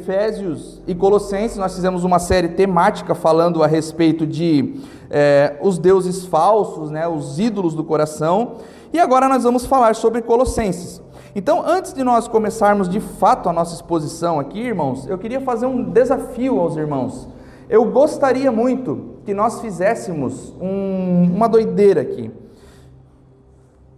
[0.00, 6.24] Efésios e Colossenses, nós fizemos uma série temática falando a respeito de é, os deuses
[6.24, 8.56] falsos, né, os ídolos do coração,
[8.92, 11.02] e agora nós vamos falar sobre Colossenses.
[11.34, 15.66] Então, antes de nós começarmos de fato a nossa exposição aqui, irmãos, eu queria fazer
[15.66, 17.28] um desafio aos irmãos.
[17.68, 22.32] Eu gostaria muito que nós fizéssemos um, uma doideira aqui.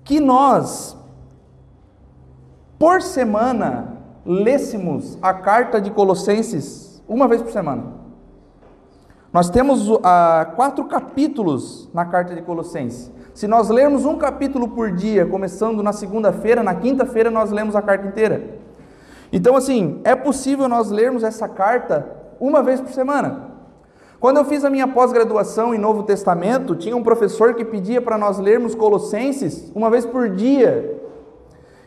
[0.05, 0.97] Que nós,
[2.79, 8.03] por semana, lêssemos a carta de Colossenses uma vez por semana.
[9.33, 10.01] Nós temos uh,
[10.57, 13.11] quatro capítulos na carta de Colossenses.
[13.33, 17.81] Se nós lermos um capítulo por dia, começando na segunda-feira, na quinta-feira nós lemos a
[17.81, 18.61] carta inteira.
[19.33, 22.07] Então, assim, é possível nós lermos essa carta
[22.39, 23.53] uma vez por semana.
[24.21, 28.19] Quando eu fiz a minha pós-graduação em Novo Testamento, tinha um professor que pedia para
[28.19, 31.02] nós lermos Colossenses uma vez por dia.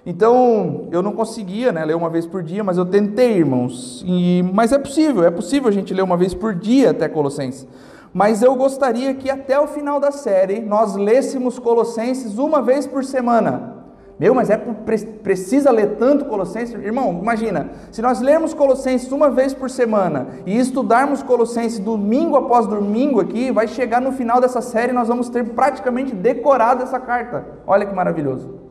[0.06, 4.04] Então, eu não conseguia né, ler uma vez por dia, mas eu tentei, irmãos.
[4.06, 7.68] E, mas é possível, é possível a gente ler uma vez por dia até Colossenses.
[8.14, 13.04] Mas eu gostaria que até o final da série nós lêssemos Colossenses uma vez por
[13.04, 13.74] semana.
[14.18, 16.76] Meu, mas é precisa ler tanto Colossenses?
[16.76, 22.68] Irmão, imagina, se nós lermos Colossenses uma vez por semana e estudarmos Colossenses domingo após
[22.68, 27.00] domingo aqui, vai chegar no final dessa série e nós vamos ter praticamente decorado essa
[27.00, 27.46] carta.
[27.68, 28.65] Olha que maravilhoso.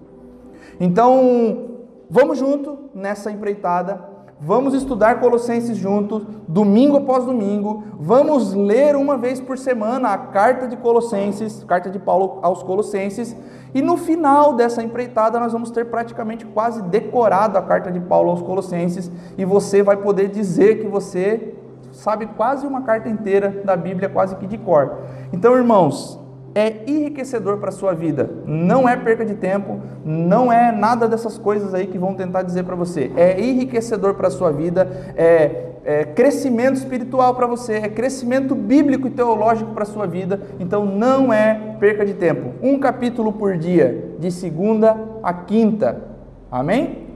[0.81, 1.71] Então,
[2.11, 4.15] vamos junto nessa empreitada.
[4.41, 7.85] Vamos estudar Colossenses juntos, domingo após domingo.
[7.99, 13.35] Vamos ler uma vez por semana a carta de Colossenses, carta de Paulo aos Colossenses.
[13.73, 18.31] E no final dessa empreitada, nós vamos ter praticamente quase decorado a carta de Paulo
[18.31, 19.11] aos Colossenses.
[19.39, 21.55] E você vai poder dizer que você
[21.91, 24.99] sabe quase uma carta inteira da Bíblia, quase que de cor.
[25.33, 26.21] Então, irmãos,
[26.55, 28.31] é enriquecedor para a sua vida.
[28.47, 32.63] Não é perca de tempo, não é nada dessas coisas aí que vão tentar dizer
[32.63, 33.11] para você.
[33.17, 39.09] É enriquecedor para a sua vida, é, é crescimento espiritual para você, é crescimento bíblico
[39.09, 40.41] e teológico para a sua vida.
[40.61, 42.53] Então não é perca de tempo.
[42.63, 46.03] Um capítulo por dia, de segunda a quinta.
[46.51, 47.09] Amém?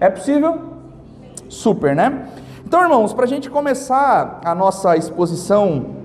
[0.00, 0.58] É possível?
[1.48, 2.28] Super, né?
[2.64, 5.99] Então, irmãos, para a gente começar a nossa exposição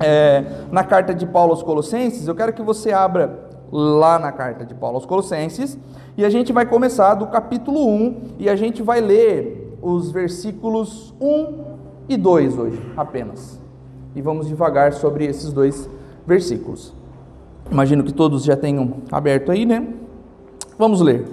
[0.00, 4.64] é, na carta de Paulo aos Colossenses, eu quero que você abra lá na carta
[4.64, 5.78] de Paulo aos Colossenses,
[6.16, 11.14] e a gente vai começar do capítulo 1 e a gente vai ler os versículos
[11.20, 11.64] 1
[12.08, 13.60] e 2 hoje, apenas.
[14.14, 15.88] E vamos devagar sobre esses dois
[16.26, 16.92] versículos.
[17.70, 19.86] Imagino que todos já tenham aberto aí, né?
[20.76, 21.28] Vamos ler.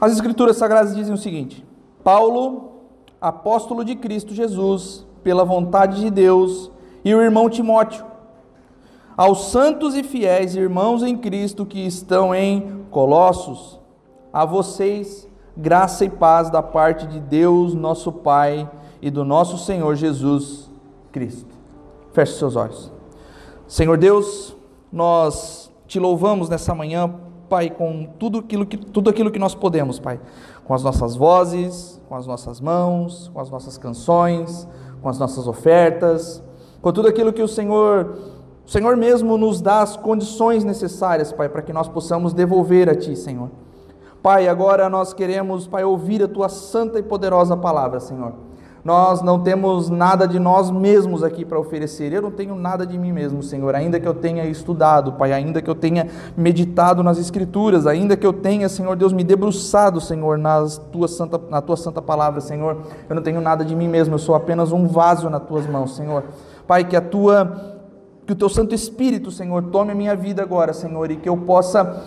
[0.00, 1.64] As Escrituras Sagradas dizem o seguinte:
[2.02, 2.72] Paulo,
[3.20, 6.71] apóstolo de Cristo Jesus, pela vontade de Deus,
[7.04, 8.04] e o irmão Timóteo.
[9.16, 13.78] Aos santos e fiéis irmãos em Cristo que estão em Colossos,
[14.32, 18.70] a vocês graça e paz da parte de Deus, nosso Pai,
[19.00, 20.70] e do nosso Senhor Jesus
[21.10, 21.54] Cristo.
[22.12, 22.90] Feche seus olhos.
[23.66, 24.56] Senhor Deus,
[24.90, 27.12] nós te louvamos nessa manhã,
[27.48, 30.20] Pai, com tudo aquilo que, tudo aquilo que nós podemos, Pai.
[30.64, 34.66] Com as nossas vozes, com as nossas mãos, com as nossas canções,
[35.02, 36.42] com as nossas ofertas
[36.82, 38.18] com tudo aquilo que o Senhor,
[38.66, 42.94] o Senhor mesmo nos dá as condições necessárias, Pai, para que nós possamos devolver a
[42.94, 43.48] Ti, Senhor.
[44.20, 48.32] Pai, agora nós queremos, Pai, ouvir a Tua santa e poderosa palavra, Senhor.
[48.84, 52.12] Nós não temos nada de nós mesmos aqui para oferecer.
[52.12, 53.76] Eu não tenho nada de mim mesmo, Senhor.
[53.76, 58.26] Ainda que eu tenha estudado, Pai, ainda que eu tenha meditado nas Escrituras, ainda que
[58.26, 62.78] eu tenha, Senhor Deus, me debruçado, Senhor, nas tua santa, na Tua santa palavra, Senhor.
[63.08, 64.16] Eu não tenho nada de mim mesmo.
[64.16, 66.24] Eu sou apenas um vaso nas Tuas mãos, Senhor.
[66.66, 67.70] Pai, que a tua
[68.24, 71.36] que o teu Santo Espírito, Senhor, tome a minha vida agora, Senhor, e que eu
[71.36, 72.04] possa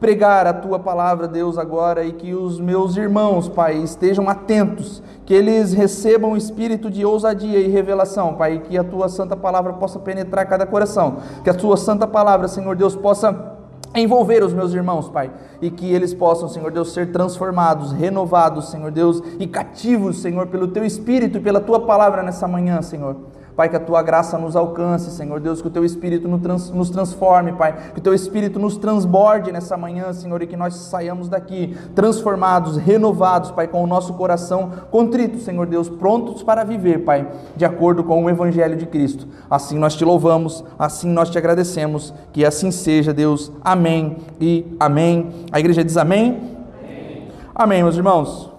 [0.00, 5.32] pregar a tua palavra, Deus, agora, e que os meus irmãos, Pai, estejam atentos, que
[5.32, 9.72] eles recebam o espírito de ousadia e revelação, Pai, e que a tua santa palavra
[9.74, 13.54] possa penetrar cada coração, que a tua santa palavra, Senhor Deus, possa
[13.94, 15.30] envolver os meus irmãos, Pai,
[15.62, 20.68] e que eles possam, Senhor Deus, ser transformados, renovados, Senhor Deus, e cativos, Senhor, pelo
[20.68, 23.16] teu espírito e pela tua palavra nessa manhã, Senhor.
[23.56, 27.52] Pai, que a tua graça nos alcance, Senhor Deus, que o teu Espírito nos transforme,
[27.52, 31.74] Pai, que o teu Espírito nos transborde nessa manhã, Senhor, e que nós saiamos daqui
[31.94, 37.26] transformados, renovados, Pai, com o nosso coração contrito, Senhor Deus, prontos para viver, Pai,
[37.56, 39.26] de acordo com o Evangelho de Cristo.
[39.48, 43.50] Assim nós te louvamos, assim nós te agradecemos, que assim seja, Deus.
[43.64, 45.46] Amém e amém.
[45.50, 46.58] A igreja diz amém?
[47.54, 48.50] Amém, meus irmãos.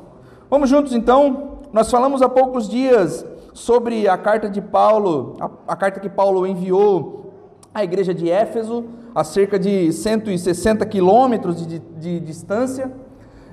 [0.50, 1.60] Vamos juntos então.
[1.72, 3.24] Nós falamos há poucos dias
[3.58, 7.34] sobre a carta de Paulo, a, a carta que Paulo enviou
[7.74, 12.92] à igreja de Éfeso, a cerca de 160 quilômetros de, de, de distância.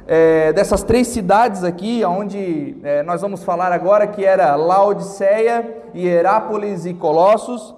[0.06, 6.84] é, dessas três cidades aqui, onde é, nós vamos falar agora, que era Laodiceia, Hierápolis
[6.84, 7.74] e Colossos.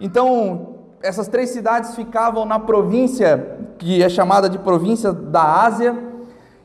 [0.00, 5.98] Então, essas três cidades ficavam na província que é chamada de província da Ásia.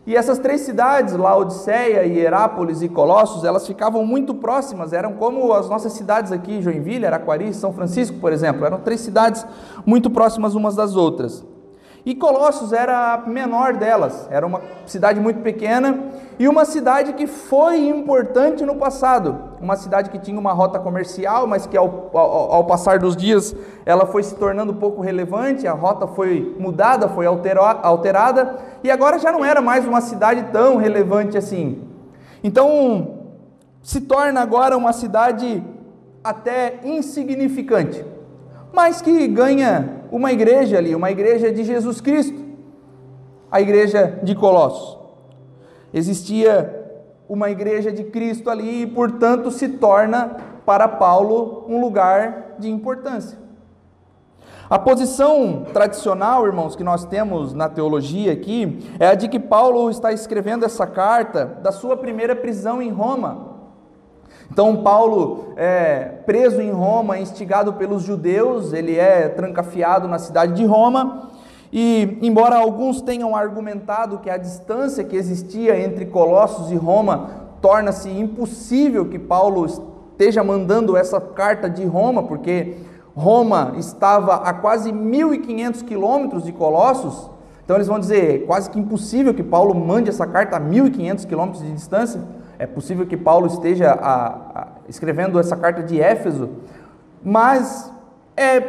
[0.05, 5.69] E essas três cidades, Laodiceia, Hierápolis e Colossos, elas ficavam muito próximas, eram como as
[5.69, 9.45] nossas cidades aqui, Joinville, Araquari, São Francisco, por exemplo, eram três cidades
[9.85, 11.45] muito próximas umas das outras.
[12.03, 15.99] E Colossos era a menor delas, era uma cidade muito pequena
[16.39, 19.37] e uma cidade que foi importante no passado.
[19.61, 23.55] Uma cidade que tinha uma rota comercial, mas que ao, ao, ao passar dos dias
[23.85, 29.31] ela foi se tornando pouco relevante, a rota foi mudada, foi alterada e agora já
[29.31, 31.83] não era mais uma cidade tão relevante assim.
[32.43, 33.19] Então
[33.83, 35.63] se torna agora uma cidade
[36.23, 38.03] até insignificante,
[38.73, 42.37] mas que ganha uma igreja ali, uma igreja de Jesus Cristo,
[43.49, 44.99] a igreja de Colossos.
[45.93, 46.79] Existia
[47.27, 50.35] uma igreja de Cristo ali e, portanto, se torna
[50.65, 53.39] para Paulo um lugar de importância.
[54.69, 59.89] A posição tradicional, irmãos, que nós temos na teologia aqui, é a de que Paulo
[59.89, 63.50] está escrevendo essa carta da sua primeira prisão em Roma.
[64.51, 70.65] Então, Paulo é preso em Roma, instigado pelos judeus, ele é trancafiado na cidade de
[70.65, 71.29] Roma.
[71.71, 77.29] E, embora alguns tenham argumentado que a distância que existia entre Colossos e Roma
[77.61, 82.75] torna-se impossível que Paulo esteja mandando essa carta de Roma, porque
[83.15, 87.29] Roma estava a quase 1.500 quilômetros de Colossos,
[87.63, 91.63] então eles vão dizer quase que impossível que Paulo mande essa carta a 1.500 quilômetros
[91.63, 92.19] de distância.
[92.61, 96.47] É possível que Paulo esteja a, a, escrevendo essa carta de Éfeso,
[97.23, 97.91] mas
[98.37, 98.59] é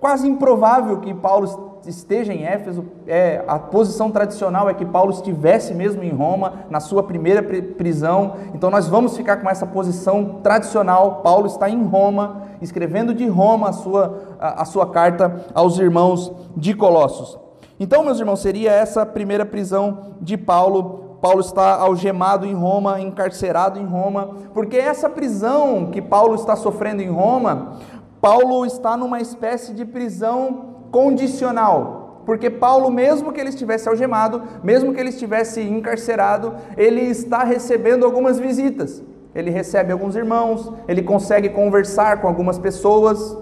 [0.00, 2.84] quase improvável que Paulo esteja em Éfeso.
[3.06, 8.34] É, a posição tradicional é que Paulo estivesse mesmo em Roma, na sua primeira prisão.
[8.52, 11.20] Então nós vamos ficar com essa posição tradicional.
[11.22, 16.32] Paulo está em Roma, escrevendo de Roma a sua, a, a sua carta aos irmãos
[16.56, 17.38] de Colossos.
[17.78, 23.78] Então, meus irmãos, seria essa primeira prisão de Paulo Paulo está algemado em Roma, encarcerado
[23.80, 27.78] em Roma, porque essa prisão que Paulo está sofrendo em Roma,
[28.20, 32.22] Paulo está numa espécie de prisão condicional.
[32.26, 38.04] Porque Paulo, mesmo que ele estivesse algemado, mesmo que ele estivesse encarcerado, ele está recebendo
[38.04, 39.02] algumas visitas.
[39.32, 43.36] Ele recebe alguns irmãos, ele consegue conversar com algumas pessoas.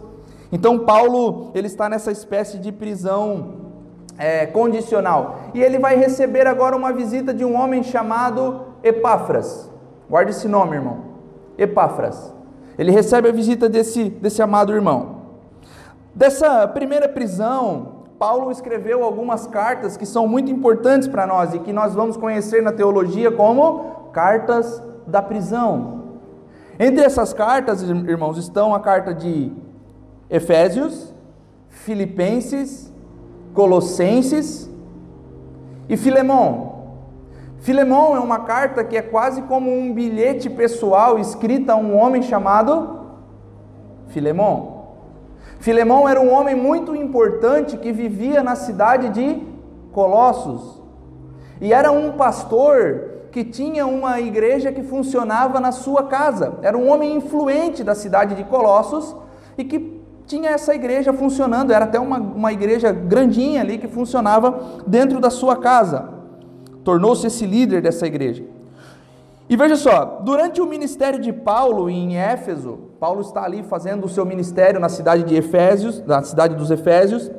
[0.52, 3.63] Então Paulo, ele está nessa espécie de prisão
[4.18, 5.40] é, condicional.
[5.54, 9.70] E ele vai receber agora uma visita de um homem chamado Epáfras.
[10.08, 10.98] Guarde esse nome, irmão.
[11.56, 12.32] Epáfras.
[12.78, 15.22] Ele recebe a visita desse, desse amado irmão.
[16.14, 21.72] Dessa primeira prisão, Paulo escreveu algumas cartas que são muito importantes para nós e que
[21.72, 26.04] nós vamos conhecer na teologia como cartas da prisão.
[26.78, 29.52] Entre essas cartas, irmãos, estão a carta de
[30.30, 31.12] Efésios,
[31.68, 32.93] Filipenses
[33.54, 34.68] Colossenses
[35.88, 36.74] e Filemão.
[37.60, 42.20] Filemão é uma carta que é quase como um bilhete pessoal escrita a um homem
[42.20, 43.00] chamado
[44.08, 44.74] Filemão.
[45.60, 49.42] Filemão era um homem muito importante que vivia na cidade de
[49.92, 50.82] Colossos.
[51.60, 56.58] E era um pastor que tinha uma igreja que funcionava na sua casa.
[56.60, 59.16] Era um homem influente da cidade de Colossos
[59.56, 59.93] e que
[60.26, 65.30] tinha essa igreja funcionando, era até uma, uma igreja grandinha ali que funcionava dentro da
[65.30, 66.08] sua casa.
[66.82, 68.44] Tornou-se esse líder dessa igreja.
[69.48, 74.08] E veja só, durante o ministério de Paulo em Éfeso, Paulo está ali fazendo o
[74.08, 77.30] seu ministério na cidade de Efésios, na cidade dos Efésios,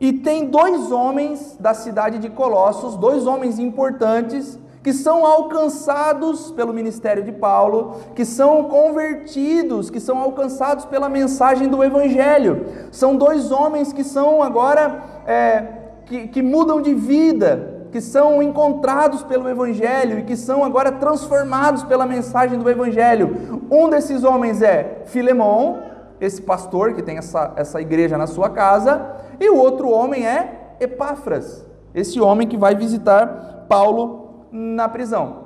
[0.00, 6.74] e tem dois homens da cidade de Colossos, dois homens importantes, que são alcançados pelo
[6.74, 12.66] ministério de Paulo, que são convertidos, que são alcançados pela mensagem do Evangelho.
[12.92, 15.64] São dois homens que são agora, é,
[16.04, 21.82] que, que mudam de vida, que são encontrados pelo Evangelho e que são agora transformados
[21.84, 23.62] pela mensagem do Evangelho.
[23.70, 25.78] Um desses homens é Filemão,
[26.20, 29.00] esse pastor que tem essa, essa igreja na sua casa,
[29.40, 31.64] e o outro homem é Epáfras,
[31.94, 34.23] esse homem que vai visitar Paulo
[34.54, 35.42] na prisão.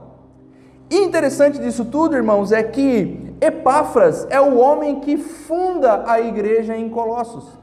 [0.91, 6.77] E interessante disso tudo, irmãos, é que Epáfras é o homem que funda a igreja
[6.77, 7.59] em Colossos.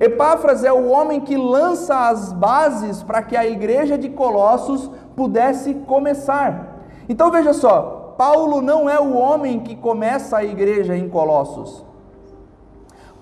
[0.00, 5.74] Epáfras é o homem que lança as bases para que a igreja de Colossos pudesse
[5.74, 6.80] começar.
[7.08, 11.84] Então veja só, Paulo não é o homem que começa a igreja em Colossos.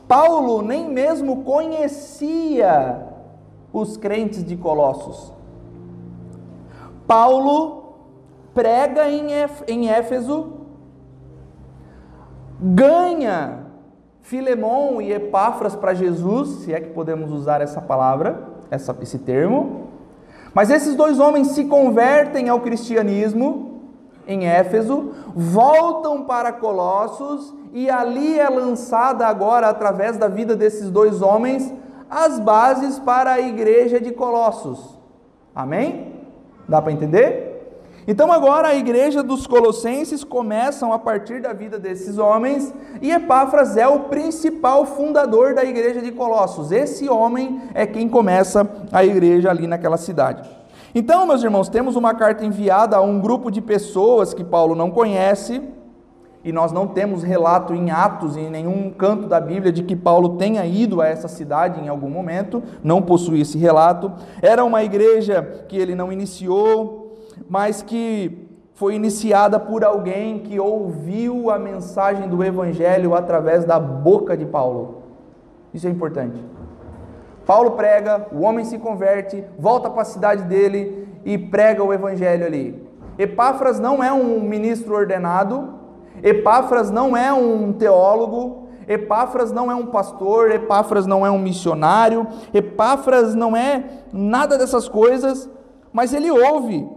[0.08, 3.08] Paulo nem mesmo conhecia
[3.72, 5.33] os crentes de Colossos.
[7.06, 7.84] Paulo
[8.54, 10.52] prega em Éfeso,
[12.60, 13.64] ganha
[14.22, 19.88] Filemão e Epáfras para Jesus, se é que podemos usar essa palavra, essa, esse termo.
[20.54, 23.82] Mas esses dois homens se convertem ao cristianismo
[24.26, 31.20] em Éfeso, voltam para Colossos e ali é lançada agora, através da vida desses dois
[31.20, 31.74] homens,
[32.08, 34.98] as bases para a igreja de Colossos.
[35.54, 36.13] Amém?
[36.68, 37.54] Dá para entender?
[38.06, 43.78] Então agora a igreja dos Colossenses começam a partir da vida desses homens e Epáfras
[43.78, 46.70] é o principal fundador da igreja de Colossos.
[46.70, 50.48] Esse homem é quem começa a igreja ali naquela cidade.
[50.94, 54.90] Então, meus irmãos, temos uma carta enviada a um grupo de pessoas que Paulo não
[54.90, 55.60] conhece,
[56.44, 60.36] e nós não temos relato em Atos, em nenhum canto da Bíblia, de que Paulo
[60.36, 64.12] tenha ido a essa cidade em algum momento, não possui esse relato.
[64.42, 67.16] Era uma igreja que ele não iniciou,
[67.48, 74.36] mas que foi iniciada por alguém que ouviu a mensagem do Evangelho através da boca
[74.36, 75.02] de Paulo.
[75.72, 76.38] Isso é importante.
[77.46, 82.46] Paulo prega, o homem se converte, volta para a cidade dele e prega o evangelho
[82.46, 82.82] ali.
[83.18, 85.83] Epáfras não é um ministro ordenado,
[86.24, 92.26] Epáfras não é um teólogo, Epáfras não é um pastor, Epáfras não é um missionário,
[92.52, 95.50] Epáfras não é nada dessas coisas,
[95.92, 96.88] mas ele ouve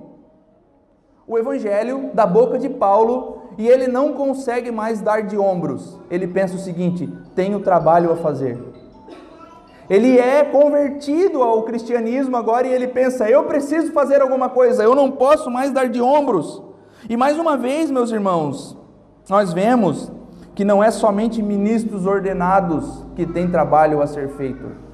[1.28, 6.00] o evangelho da boca de Paulo e ele não consegue mais dar de ombros.
[6.10, 8.58] Ele pensa o seguinte: tenho trabalho a fazer.
[9.90, 14.96] Ele é convertido ao cristianismo agora e ele pensa: eu preciso fazer alguma coisa, eu
[14.96, 16.64] não posso mais dar de ombros.
[17.10, 18.78] E mais uma vez, meus irmãos,
[19.30, 20.12] nós vemos
[20.56, 24.88] que não é somente ministros ordenados que têm trabalho a ser feito.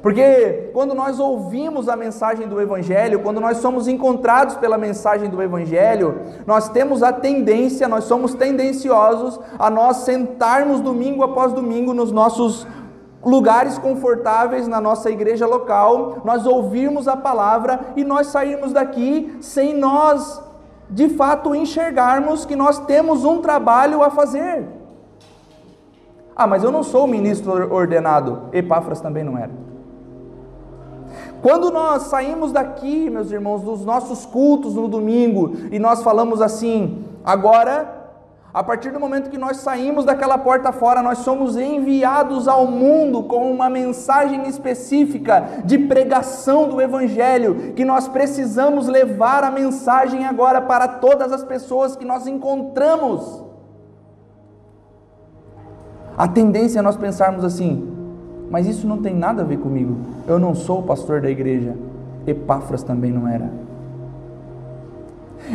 [0.00, 5.42] Porque quando nós ouvimos a mensagem do Evangelho, quando nós somos encontrados pela mensagem do
[5.42, 12.12] Evangelho, nós temos a tendência, nós somos tendenciosos a nós sentarmos domingo após domingo nos
[12.12, 12.66] nossos
[13.24, 19.74] lugares confortáveis na nossa igreja local, nós ouvirmos a palavra e nós sairmos daqui sem
[19.74, 20.43] nós
[20.94, 24.64] de fato enxergarmos que nós temos um trabalho a fazer.
[26.36, 28.48] Ah, mas eu não sou ministro ordenado.
[28.52, 29.50] Epáfras também não era.
[31.42, 37.04] Quando nós saímos daqui, meus irmãos, dos nossos cultos no domingo, e nós falamos assim,
[37.24, 38.03] agora
[38.54, 43.24] a partir do momento que nós saímos daquela porta fora, nós somos enviados ao mundo
[43.24, 50.60] com uma mensagem específica de pregação do Evangelho, que nós precisamos levar a mensagem agora
[50.60, 53.42] para todas as pessoas que nós encontramos.
[56.16, 57.92] A tendência é nós pensarmos assim,
[58.48, 59.96] mas isso não tem nada a ver comigo.
[60.28, 61.76] Eu não sou o pastor da igreja.
[62.24, 63.63] Epáfras também não era.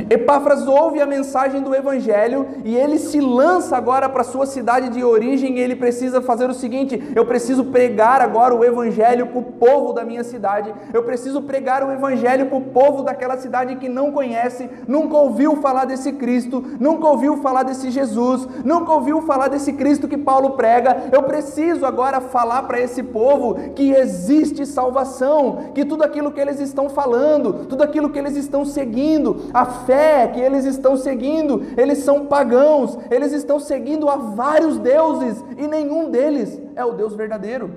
[0.10, 5.04] Epáfras ouve a mensagem do Evangelho e ele se lança agora para sua cidade de
[5.04, 9.44] origem e ele precisa fazer o seguinte: eu preciso pregar agora o Evangelho para o
[9.44, 13.90] povo da minha cidade, eu preciso pregar o Evangelho para o povo daquela cidade que
[13.90, 19.48] não conhece, nunca ouviu falar desse Cristo, nunca ouviu falar desse Jesus, nunca ouviu falar
[19.48, 21.10] desse Cristo que Paulo prega.
[21.12, 26.60] Eu preciso agora falar para esse povo que existe salvação, que tudo aquilo que eles
[26.60, 32.00] estão falando, tudo aquilo que eles estão seguindo, a fé que eles estão seguindo, eles
[32.00, 37.72] são pagãos, eles estão seguindo a vários deuses e nenhum deles é o Deus verdadeiro.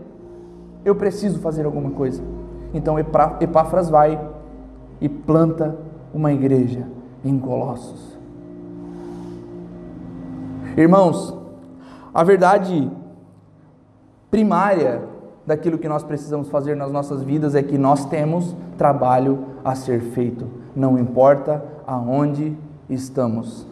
[0.85, 2.23] Eu preciso fazer alguma coisa.
[2.75, 4.18] Então Epáfras vai
[5.00, 5.76] e planta
[6.12, 6.87] uma igreja
[7.25, 8.18] em Colossos.
[10.76, 11.37] Irmãos,
[12.14, 12.90] a verdade
[14.30, 15.02] primária
[15.46, 20.00] daquilo que nós precisamos fazer nas nossas vidas é que nós temos trabalho a ser
[20.00, 22.56] feito, não importa aonde
[22.88, 23.66] estamos.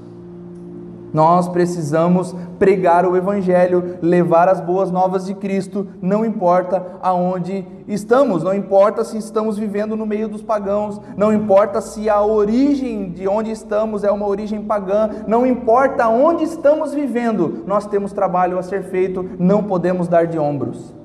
[1.12, 8.44] Nós precisamos pregar o Evangelho, levar as boas novas de Cristo, não importa aonde estamos,
[8.44, 13.26] não importa se estamos vivendo no meio dos pagãos, não importa se a origem de
[13.26, 18.62] onde estamos é uma origem pagã, não importa onde estamos vivendo, nós temos trabalho a
[18.62, 20.99] ser feito, não podemos dar de ombros.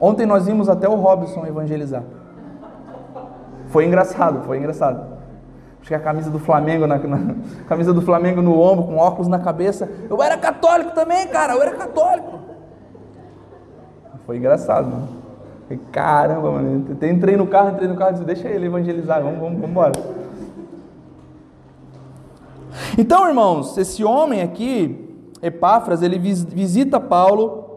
[0.00, 2.02] Ontem nós vimos até o Robson evangelizar.
[3.68, 5.18] Foi engraçado, foi engraçado.
[5.80, 7.34] Acho que a camisa do Flamengo, na, na,
[7.68, 9.88] camisa do Flamengo no ombro, com óculos na cabeça.
[10.08, 12.38] Eu era católico também, cara, eu era católico.
[14.26, 15.08] Foi engraçado, mano.
[15.92, 16.86] Caramba, mano.
[17.02, 19.92] Entrei no carro, entrei no carro e disse, deixa ele evangelizar, vamos, vamos, vamos embora.
[22.96, 27.67] Então, irmãos, esse homem aqui, Epáfras, ele visita Paulo,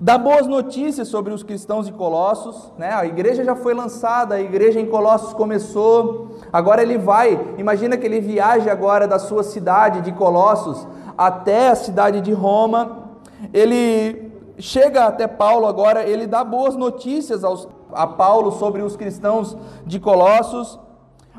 [0.00, 2.90] dá boas notícias sobre os cristãos de Colossos, né?
[2.94, 6.38] A igreja já foi lançada, a igreja em Colossos começou.
[6.50, 10.88] Agora ele vai, imagina que ele viaja agora da sua cidade de Colossos
[11.18, 13.10] até a cidade de Roma.
[13.52, 19.54] Ele chega até Paulo agora, ele dá boas notícias aos, a Paulo sobre os cristãos
[19.84, 20.80] de Colossos.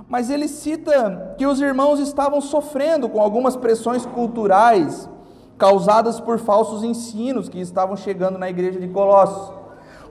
[0.08, 5.10] Mas ele cita que os irmãos estavam sofrendo com algumas pressões culturais
[5.62, 9.54] causadas por falsos ensinos que estavam chegando na igreja de Colossos.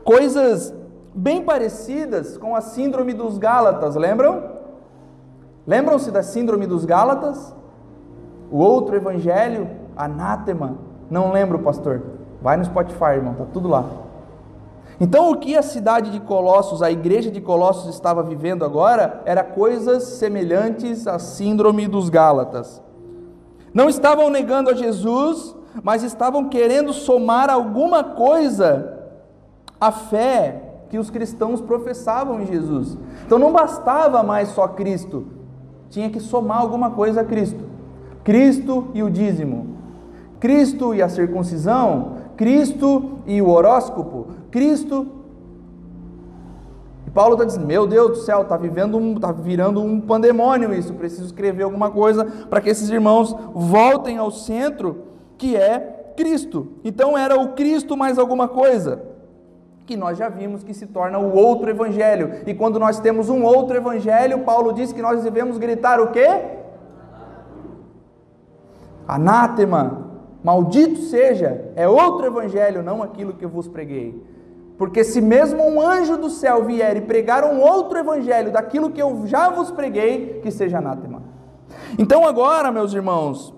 [0.04, 0.72] Coisas
[1.12, 4.44] bem parecidas com a síndrome dos Gálatas, lembram?
[5.66, 7.52] Lembram-se da síndrome dos Gálatas?
[8.48, 10.76] O outro evangelho, anátema.
[11.10, 12.00] Não lembro, pastor.
[12.40, 13.84] Vai no Spotify, irmão, tá tudo lá.
[15.00, 19.42] Então, o que a cidade de Colossos, a igreja de Colossos estava vivendo agora, era
[19.42, 22.80] coisas semelhantes à síndrome dos Gálatas.
[23.72, 28.98] Não estavam negando a Jesus, mas estavam querendo somar alguma coisa
[29.80, 32.98] à fé que os cristãos professavam em Jesus.
[33.24, 35.26] Então não bastava mais só Cristo,
[35.88, 37.64] tinha que somar alguma coisa a Cristo.
[38.24, 39.76] Cristo e o dízimo,
[40.38, 45.19] Cristo e a circuncisão, Cristo e o horóscopo, Cristo
[47.10, 50.72] e Paulo está dizendo: Meu Deus do céu, está vivendo um, tá virando um pandemônio
[50.72, 50.94] isso.
[50.94, 55.02] Preciso escrever alguma coisa para que esses irmãos voltem ao centro,
[55.36, 56.68] que é Cristo.
[56.84, 59.02] Então era o Cristo mais alguma coisa
[59.86, 62.42] que nós já vimos que se torna o outro evangelho.
[62.46, 66.28] E quando nós temos um outro evangelho, Paulo diz que nós devemos gritar o quê?
[69.08, 70.06] Anátema.
[70.44, 74.24] Maldito seja, é outro evangelho, não aquilo que eu vos preguei.
[74.80, 79.02] Porque se mesmo um anjo do céu vier e pregar um outro evangelho daquilo que
[79.02, 81.22] eu já vos preguei, que seja anátema.
[81.98, 83.52] Então agora, meus irmãos,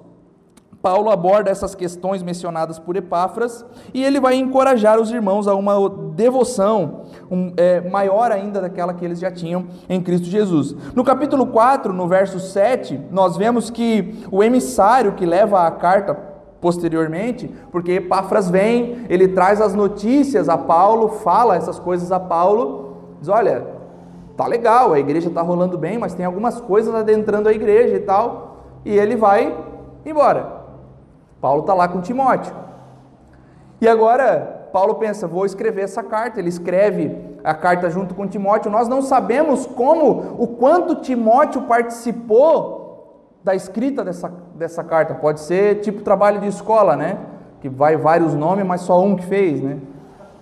[0.82, 5.88] Paulo aborda essas questões mencionadas por Epáfras e ele vai encorajar os irmãos a uma
[5.88, 10.74] devoção um, é, maior ainda daquela que eles já tinham em Cristo Jesus.
[10.92, 16.31] No capítulo 4, no verso 7, nós vemos que o emissário que leva a carta
[16.62, 22.96] posteriormente, porque Epáfras vem, ele traz as notícias a Paulo, fala essas coisas a Paulo,
[23.20, 23.66] diz: olha,
[24.36, 28.00] tá legal, a igreja está rolando bem, mas tem algumas coisas adentrando a igreja e
[28.00, 29.54] tal, e ele vai
[30.06, 30.62] embora.
[31.40, 32.54] Paulo está lá com Timóteo.
[33.80, 36.38] E agora Paulo pensa: vou escrever essa carta.
[36.38, 38.70] Ele escreve a carta junto com Timóteo.
[38.70, 42.80] Nós não sabemos como, o quanto Timóteo participou
[43.42, 45.14] da escrita dessa, dessa carta.
[45.14, 47.18] Pode ser tipo trabalho de escola, né?
[47.60, 49.78] Que vai vários nomes, mas só um que fez, né?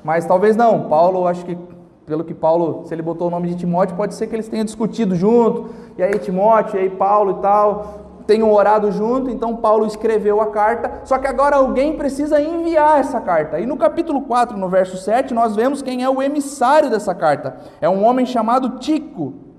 [0.05, 0.89] Mas talvez não.
[0.89, 1.59] Paulo, acho que
[2.07, 4.65] pelo que Paulo, se ele botou o nome de Timóteo, pode ser que eles tenham
[4.65, 5.71] discutido junto.
[5.97, 9.31] E aí Timóteo, e aí Paulo e tal, tenham orado junto.
[9.31, 11.03] Então Paulo escreveu a carta.
[11.05, 13.59] Só que agora alguém precisa enviar essa carta.
[13.61, 17.57] E no capítulo 4, no verso 7, nós vemos quem é o emissário dessa carta.
[17.81, 19.50] É um homem chamado Tico.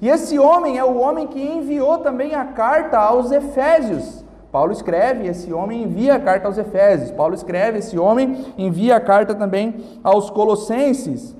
[0.00, 4.24] E esse homem é o homem que enviou também a carta aos Efésios.
[4.52, 7.10] Paulo escreve, esse homem envia a carta aos Efésios.
[7.10, 11.36] Paulo escreve, esse homem envia a carta também aos Colossenses.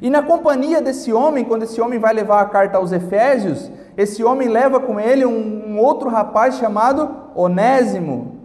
[0.00, 4.22] E na companhia desse homem, quando esse homem vai levar a carta aos Efésios, esse
[4.22, 8.36] homem leva com ele um, um outro rapaz chamado Onésimo,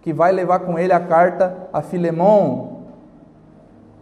[0.00, 2.75] que vai levar com ele a carta a Filemão,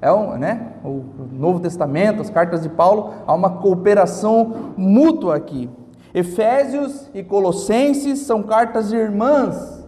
[0.00, 1.02] é um, né, o
[1.32, 5.70] Novo Testamento, as cartas de Paulo, há uma cooperação mútua aqui.
[6.12, 9.84] Efésios e Colossenses são cartas irmãs.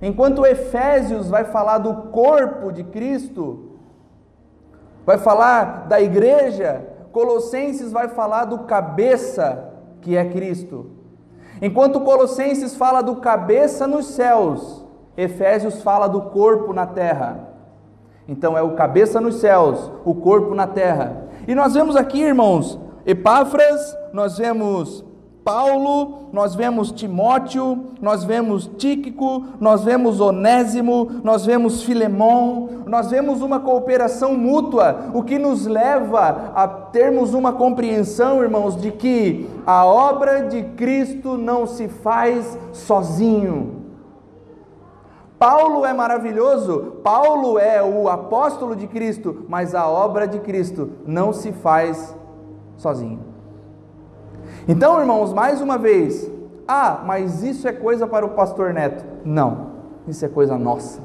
[0.00, 3.72] Enquanto Efésios vai falar do corpo de Cristo,
[5.04, 10.90] vai falar da igreja, Colossenses vai falar do cabeça, que é Cristo.
[11.62, 14.84] Enquanto Colossenses fala do cabeça nos céus,
[15.16, 17.45] Efésios fala do corpo na terra.
[18.28, 21.28] Então é o cabeça nos céus, o corpo na terra.
[21.46, 25.04] E nós vemos aqui, irmãos, Epáfras, nós vemos
[25.44, 33.42] Paulo, nós vemos Timóteo, nós vemos Tíquico, nós vemos Onésimo, nós vemos Filemão, nós vemos
[33.42, 39.86] uma cooperação mútua, o que nos leva a termos uma compreensão, irmãos, de que a
[39.86, 43.85] obra de Cristo não se faz sozinho.
[45.38, 51.32] Paulo é maravilhoso, Paulo é o apóstolo de Cristo, mas a obra de Cristo não
[51.32, 52.16] se faz
[52.78, 53.20] sozinho.
[54.66, 56.30] Então, irmãos, mais uma vez,
[56.66, 59.04] ah, mas isso é coisa para o pastor Neto.
[59.24, 59.72] Não,
[60.08, 61.00] isso é coisa nossa.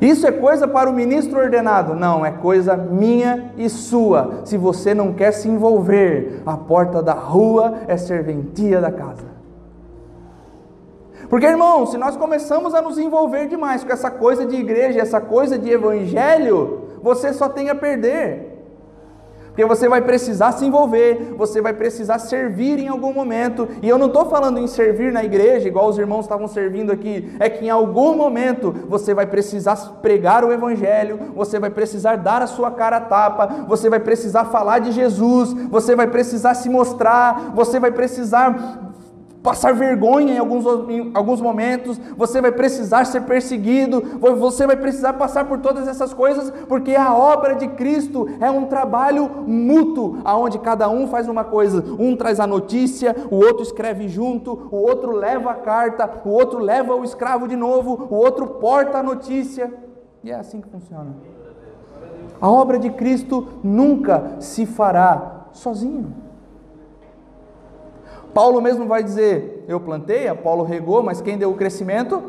[0.00, 1.94] Isso é coisa para o ministro ordenado?
[1.94, 4.40] Não, é coisa minha e sua.
[4.44, 9.31] Se você não quer se envolver, a porta da rua é serventia da casa.
[11.32, 15.18] Porque, irmão, se nós começamos a nos envolver demais com essa coisa de igreja, essa
[15.18, 18.52] coisa de evangelho, você só tem a perder.
[19.46, 23.66] Porque você vai precisar se envolver, você vai precisar servir em algum momento.
[23.80, 27.34] E eu não estou falando em servir na igreja, igual os irmãos estavam servindo aqui.
[27.40, 32.42] É que em algum momento você vai precisar pregar o Evangelho, você vai precisar dar
[32.42, 36.68] a sua cara a tapa, você vai precisar falar de Jesus, você vai precisar se
[36.68, 38.91] mostrar, você vai precisar
[39.42, 44.00] passar vergonha em alguns, em alguns momentos, você vai precisar ser perseguido,
[44.38, 48.66] você vai precisar passar por todas essas coisas, porque a obra de Cristo é um
[48.66, 54.08] trabalho mútuo, aonde cada um faz uma coisa, um traz a notícia, o outro escreve
[54.08, 58.46] junto, o outro leva a carta, o outro leva o escravo de novo, o outro
[58.46, 59.72] porta a notícia,
[60.22, 61.16] e é assim que funciona.
[62.40, 66.31] A obra de Cristo nunca se fará sozinho.
[68.34, 72.22] Paulo mesmo vai dizer: Eu plantei, Apolo regou, mas quem deu o crescimento?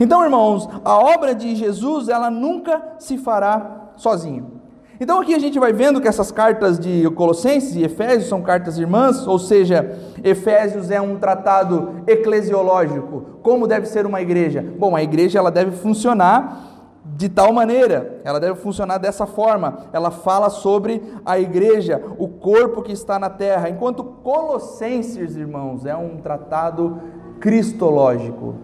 [0.00, 4.62] Então, irmãos, a obra de Jesus, ela nunca se fará sozinho.
[5.02, 8.78] Então aqui a gente vai vendo que essas cartas de Colossenses e Efésios são cartas
[8.78, 14.64] irmãs, ou seja, Efésios é um tratado eclesiológico, como deve ser uma igreja.
[14.78, 16.71] Bom, a igreja ela deve funcionar
[17.04, 19.86] de tal maneira, ela deve funcionar dessa forma.
[19.92, 25.96] Ela fala sobre a igreja, o corpo que está na terra, enquanto Colossenses, irmãos, é
[25.96, 27.00] um tratado
[27.40, 28.54] cristológico.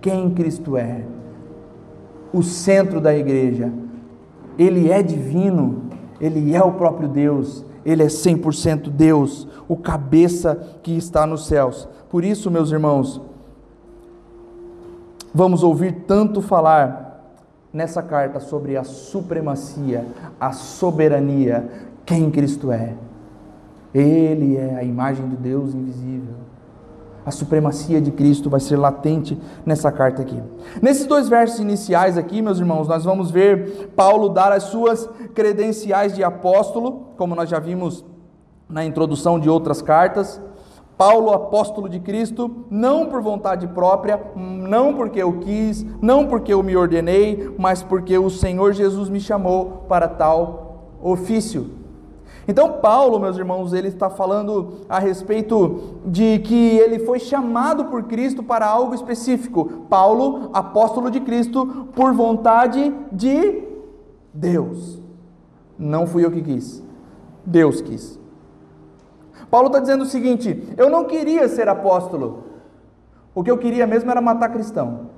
[0.00, 1.04] Quem Cristo é?
[2.32, 3.72] O centro da igreja.
[4.58, 5.84] Ele é divino,
[6.20, 11.88] ele é o próprio Deus, ele é 100% Deus, o cabeça que está nos céus.
[12.08, 13.20] Por isso, meus irmãos,
[15.32, 17.09] vamos ouvir tanto falar
[17.72, 20.06] nessa carta sobre a supremacia,
[20.38, 22.94] a soberania, quem Cristo é.
[23.94, 26.34] Ele é a imagem do Deus invisível.
[27.24, 30.40] A supremacia de Cristo vai ser latente nessa carta aqui.
[30.80, 36.14] Nesses dois versos iniciais aqui, meus irmãos, nós vamos ver Paulo dar as suas credenciais
[36.14, 38.04] de apóstolo, como nós já vimos
[38.68, 40.40] na introdução de outras cartas.
[41.00, 46.62] Paulo, apóstolo de Cristo, não por vontade própria, não porque eu quis, não porque eu
[46.62, 51.70] me ordenei, mas porque o Senhor Jesus me chamou para tal ofício.
[52.46, 58.02] Então, Paulo, meus irmãos, ele está falando a respeito de que ele foi chamado por
[58.02, 59.86] Cristo para algo específico.
[59.88, 63.62] Paulo, apóstolo de Cristo, por vontade de
[64.34, 65.00] Deus.
[65.78, 66.82] Não fui eu que quis,
[67.46, 68.19] Deus quis.
[69.50, 72.44] Paulo está dizendo o seguinte: eu não queria ser apóstolo,
[73.34, 75.10] o que eu queria mesmo era matar cristão.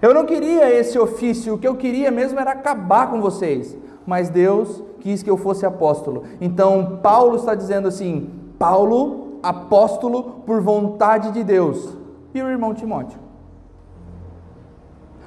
[0.00, 4.28] Eu não queria esse ofício, o que eu queria mesmo era acabar com vocês, mas
[4.28, 6.24] Deus quis que eu fosse apóstolo.
[6.40, 8.28] Então, Paulo está dizendo assim:
[8.58, 11.96] Paulo, apóstolo por vontade de Deus,
[12.34, 13.20] e o irmão Timóteo.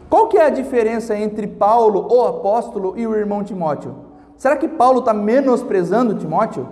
[0.09, 3.95] Qual que é a diferença entre Paulo, o apóstolo, e o irmão Timóteo?
[4.37, 6.67] Será que Paulo está menosprezando Timóteo?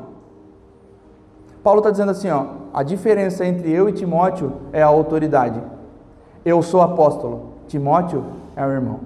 [1.63, 5.61] Paulo está dizendo assim: ó, a diferença entre eu e Timóteo é a autoridade.
[6.43, 8.99] Eu sou apóstolo, Timóteo é o irmão.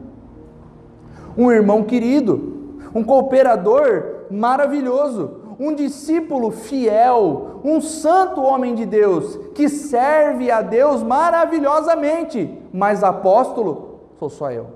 [1.38, 9.70] Um irmão querido, um cooperador maravilhoso, um discípulo fiel, um santo homem de Deus que
[9.70, 14.67] serve a Deus maravilhosamente, mas apóstolo sou só eu.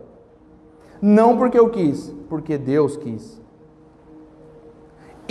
[1.02, 3.41] Não porque eu quis, porque Deus quis.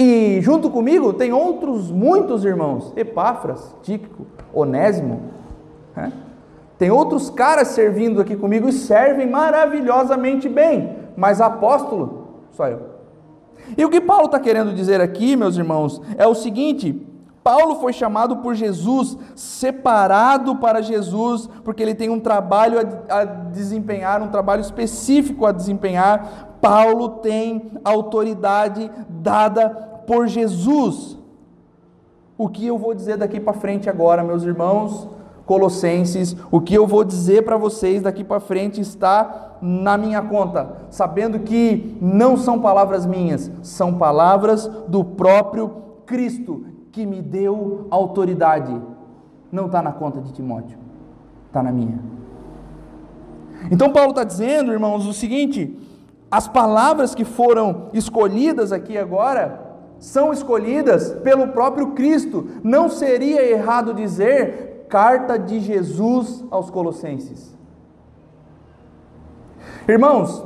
[0.02, 5.24] E junto comigo tem outros muitos irmãos, Epáfras, Tíquico, Onésimo.
[5.94, 6.10] Né?
[6.78, 12.80] Tem outros caras servindo aqui comigo e servem maravilhosamente bem, mas apóstolo, só eu.
[13.76, 17.06] E o que Paulo está querendo dizer aqui, meus irmãos, é o seguinte:
[17.44, 23.24] Paulo foi chamado por Jesus, separado para Jesus, porque ele tem um trabalho a, a,
[23.24, 26.46] desempenhar, um trabalho específico a desempenhar.
[26.58, 31.18] Paulo tem autoridade dada por Jesus.
[32.36, 35.08] O que eu vou dizer daqui para frente agora, meus irmãos
[35.50, 40.76] colossenses, o que eu vou dizer para vocês daqui para frente está na minha conta,
[40.90, 45.70] sabendo que não são palavras minhas, são palavras do próprio
[46.06, 48.80] Cristo que me deu autoridade.
[49.50, 50.78] Não está na conta de Timóteo,
[51.48, 51.98] está na minha.
[53.72, 55.76] Então Paulo está dizendo, irmãos, o seguinte:
[56.30, 59.69] as palavras que foram escolhidas aqui agora
[60.00, 62.48] são escolhidas pelo próprio Cristo.
[62.64, 67.56] Não seria errado dizer carta de Jesus aos Colossenses.
[69.86, 70.44] Irmãos,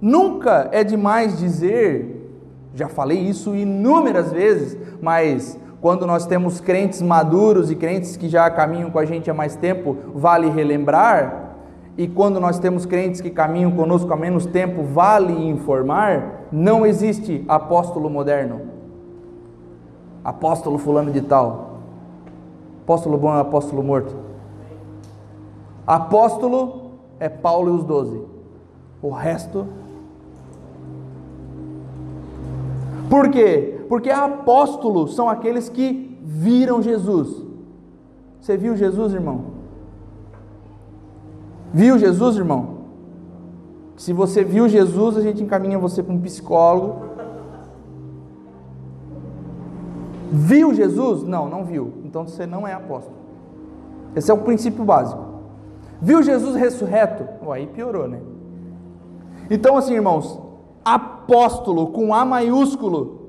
[0.00, 2.30] nunca é demais dizer,
[2.74, 8.48] já falei isso inúmeras vezes, mas quando nós temos crentes maduros e crentes que já
[8.48, 11.51] caminham com a gente há mais tempo, vale relembrar,
[11.96, 17.44] e quando nós temos crentes que caminham conosco há menos tempo, vale informar, não existe
[17.46, 18.62] apóstolo moderno.
[20.24, 21.80] Apóstolo fulano de tal.
[22.82, 24.16] Apóstolo bom é apóstolo morto.
[25.86, 28.22] Apóstolo é Paulo e os doze.
[29.02, 29.66] O resto.
[33.10, 33.84] Por quê?
[33.88, 37.42] Porque apóstolos são aqueles que viram Jesus.
[38.40, 39.61] Você viu Jesus, irmão?
[41.72, 42.82] Viu Jesus, irmão?
[43.96, 47.12] Se você viu Jesus, a gente encaminha você para um psicólogo.
[50.30, 51.22] Viu Jesus?
[51.22, 51.92] Não, não viu.
[52.04, 53.16] Então você não é apóstolo.
[54.14, 55.22] Esse é o princípio básico.
[56.00, 57.28] Viu Jesus ressurreto?
[57.46, 58.20] Oh, aí piorou, né?
[59.50, 60.40] Então, assim, irmãos,
[60.84, 63.28] apóstolo com A maiúsculo,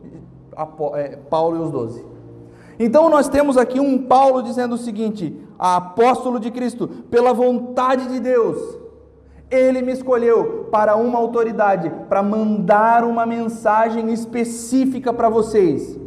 [0.96, 2.06] é, Paulo e os doze.
[2.80, 8.20] Então, nós temos aqui um Paulo dizendo o seguinte: apóstolo de Cristo, pela vontade de
[8.20, 8.78] Deus,
[9.50, 16.00] ele me escolheu para uma autoridade, para mandar uma mensagem específica para vocês,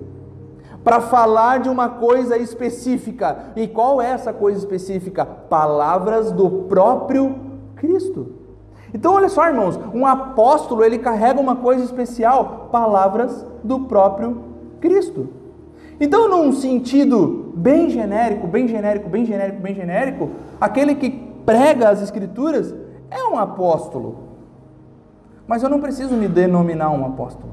[0.83, 3.53] para falar de uma coisa específica.
[3.55, 5.25] E qual é essa coisa específica?
[5.25, 7.37] Palavras do próprio
[7.77, 8.35] Cristo.
[8.93, 14.43] Então, olha só, irmãos, um apóstolo ele carrega uma coisa especial, palavras do próprio
[14.81, 15.29] Cristo.
[15.99, 20.31] Então, num sentido bem genérico, bem genérico, bem genérico, bem genérico,
[20.61, 21.11] aquele que
[21.45, 22.75] prega as Escrituras
[23.11, 24.27] é um apóstolo.
[25.47, 27.53] Mas eu não preciso me denominar um apóstolo.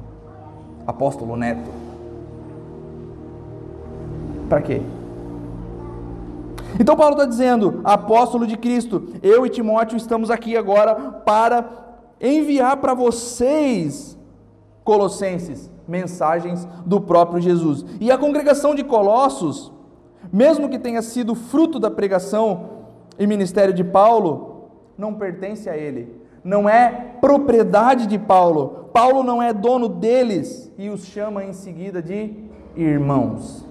[0.86, 1.70] Apóstolo neto.
[4.50, 4.82] Para quê?
[6.80, 11.70] Então Paulo está dizendo, apóstolo de Cristo, eu e Timóteo estamos aqui agora para
[12.20, 14.18] enviar para vocês,
[14.84, 17.86] Colossenses, mensagens do próprio Jesus.
[18.00, 19.72] E a congregação de Colossos,
[20.32, 22.70] mesmo que tenha sido fruto da pregação
[23.18, 28.90] e ministério de Paulo, não pertence a ele, não é propriedade de Paulo.
[28.94, 32.36] Paulo não é dono deles e os chama em seguida de
[32.76, 33.66] irmãos.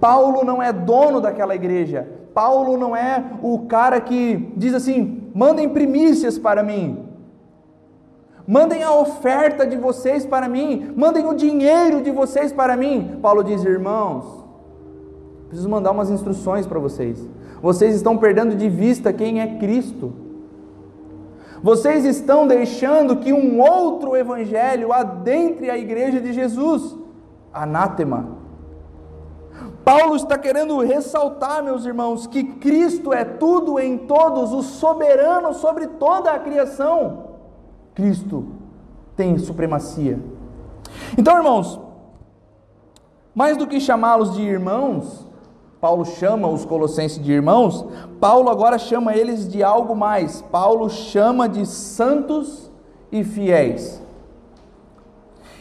[0.00, 2.08] Paulo não é dono daquela igreja.
[2.32, 7.05] Paulo não é o cara que diz assim: mandem primícias para mim.
[8.46, 13.18] Mandem a oferta de vocês para mim, mandem o dinheiro de vocês para mim.
[13.20, 14.44] Paulo diz: irmãos,
[15.48, 17.18] preciso mandar umas instruções para vocês.
[17.60, 20.12] Vocês estão perdendo de vista quem é Cristo.
[21.62, 26.96] Vocês estão deixando que um outro evangelho adentre a igreja de Jesus.
[27.52, 28.36] Anátema.
[29.84, 35.86] Paulo está querendo ressaltar, meus irmãos, que Cristo é tudo em todos, o soberano sobre
[35.86, 37.35] toda a criação.
[37.96, 38.44] Cristo
[39.16, 40.20] tem supremacia.
[41.16, 41.80] Então, irmãos,
[43.34, 45.26] mais do que chamá-los de irmãos,
[45.80, 47.86] Paulo chama os colossenses de irmãos,
[48.20, 50.42] Paulo agora chama eles de algo mais.
[50.42, 52.70] Paulo chama de santos
[53.10, 54.02] e fiéis.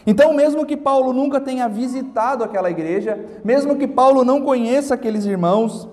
[0.06, 5.26] Então, mesmo que Paulo nunca tenha visitado aquela igreja, mesmo que Paulo não conheça aqueles
[5.26, 5.88] irmãos,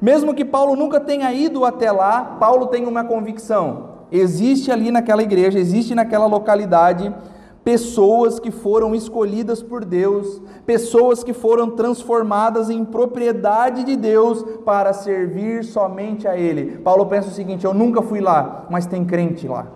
[0.00, 5.22] mesmo que Paulo nunca tenha ido até lá, Paulo tem uma convicção: existe ali naquela
[5.22, 7.12] igreja, existe naquela localidade
[7.64, 14.92] pessoas que foram escolhidas por Deus, pessoas que foram transformadas em propriedade de Deus para
[14.92, 16.78] servir somente a Ele.
[16.78, 19.66] Paulo pensa o seguinte: eu nunca fui lá, mas tem crente lá.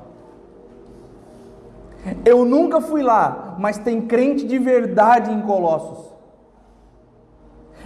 [2.25, 6.14] Eu nunca fui lá, mas tem crente de verdade em Colossos.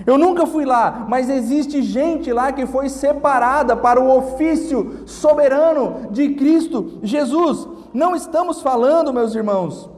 [0.07, 6.09] Eu nunca fui lá, mas existe gente lá que foi separada para o ofício soberano
[6.11, 7.67] de Cristo Jesus.
[7.93, 9.91] Não estamos falando, meus irmãos,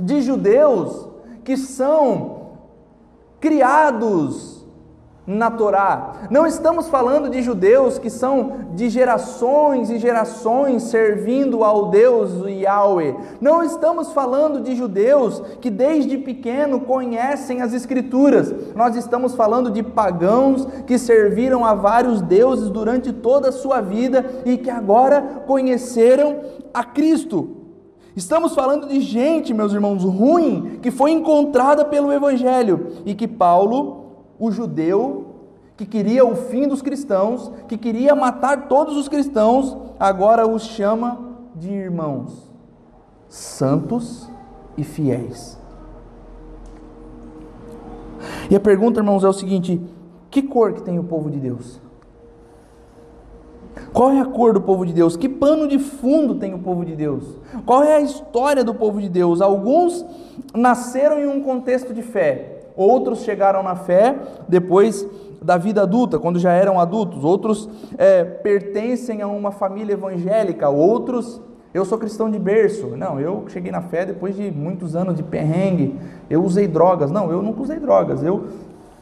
[0.00, 1.08] de judeus
[1.44, 2.42] que são
[3.40, 4.61] criados
[5.26, 6.28] na Torá.
[6.30, 13.16] Não estamos falando de judeus que são de gerações e gerações servindo ao Deus Yahweh.
[13.40, 18.52] Não estamos falando de judeus que desde pequeno conhecem as Escrituras.
[18.74, 24.42] Nós estamos falando de pagãos que serviram a vários deuses durante toda a sua vida
[24.44, 26.40] e que agora conheceram
[26.74, 27.58] a Cristo.
[28.14, 34.01] Estamos falando de gente, meus irmãos, ruim, que foi encontrada pelo Evangelho e que Paulo
[34.38, 35.26] o judeu
[35.76, 41.18] que queria o fim dos cristãos, que queria matar todos os cristãos, agora os chama
[41.54, 42.50] de irmãos,
[43.28, 44.28] santos
[44.76, 45.58] e fiéis.
[48.50, 49.80] E a pergunta, irmãos, é o seguinte:
[50.30, 51.80] que cor que tem o povo de Deus?
[53.92, 55.16] Qual é a cor do povo de Deus?
[55.16, 57.24] Que pano de fundo tem o povo de Deus?
[57.64, 59.40] Qual é a história do povo de Deus?
[59.40, 60.04] Alguns
[60.54, 64.16] nasceram em um contexto de fé, outros chegaram na fé
[64.48, 65.06] depois
[65.40, 71.40] da vida adulta, quando já eram adultos, outros é, pertencem a uma família evangélica, outros
[71.74, 72.88] eu sou cristão de berço.
[72.88, 75.98] Não, eu cheguei na fé depois de muitos anos de perrengue.
[76.28, 77.10] Eu usei drogas.
[77.10, 78.22] Não, eu nunca usei drogas.
[78.22, 78.48] Eu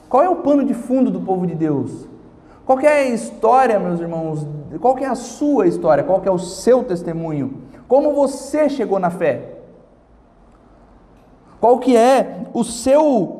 [0.08, 2.06] Qual é o pano de fundo do povo de Deus?
[2.64, 4.46] Qual é a história, meus irmãos?
[4.80, 6.04] Qual é a sua história?
[6.04, 7.54] Qual é o seu testemunho?
[7.88, 9.56] Como você chegou na fé?
[11.60, 13.39] Qual que é o seu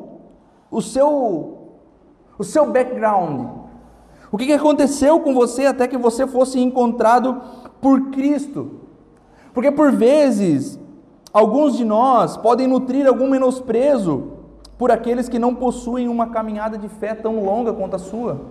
[0.71, 1.57] o seu
[2.39, 3.45] o seu background?
[4.31, 7.41] O que aconteceu com você até que você fosse encontrado
[7.81, 8.79] por Cristo?
[9.53, 10.79] Porque por vezes,
[11.33, 14.31] alguns de nós podem nutrir algum menosprezo
[14.77, 18.41] por aqueles que não possuem uma caminhada de fé tão longa quanto a sua.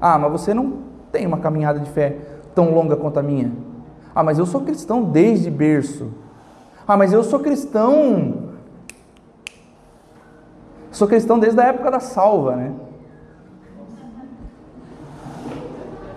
[0.00, 0.78] Ah, mas você não
[1.12, 2.16] tem uma caminhada de fé
[2.54, 3.52] tão longa quanto a minha.
[4.14, 6.08] Ah, mas eu sou cristão desde berço.
[6.88, 8.41] Ah, mas eu sou cristão.
[10.92, 12.72] Sou cristão desde a época da salva, né?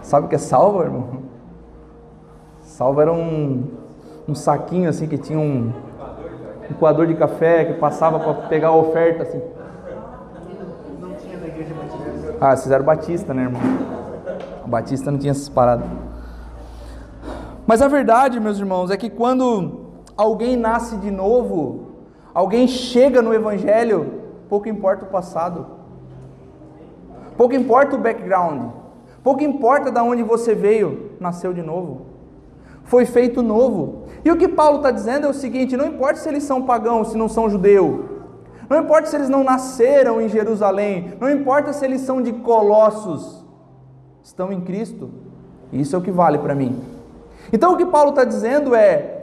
[0.02, 1.24] Sabe o que é salva, irmão?
[2.62, 3.72] Salva era um,
[4.28, 5.72] um saquinho assim que tinha um,
[6.70, 9.42] um coador de café que passava para pegar a oferta assim.
[12.42, 13.62] Ah, vocês eram batista, né, irmão?
[14.66, 15.88] Batista não tinha essas paradas.
[17.66, 19.86] Mas a verdade, meus irmãos, é que quando
[20.18, 21.94] alguém nasce de novo,
[22.34, 24.25] alguém chega no evangelho,
[24.56, 25.68] pouco importa o passado.
[27.38, 28.72] Pouco importa o background.
[29.24, 32.15] Pouco importa de onde você veio, nasceu de novo
[32.86, 34.04] foi feito novo.
[34.24, 37.10] E o que Paulo está dizendo é o seguinte: não importa se eles são pagãos,
[37.10, 38.24] se não são judeu,
[38.70, 43.44] não importa se eles não nasceram em Jerusalém, não importa se eles são de Colossos,
[44.24, 45.10] estão em Cristo.
[45.74, 46.80] Isso é o que vale para mim.
[47.52, 49.14] Então o que Paulo está dizendo é: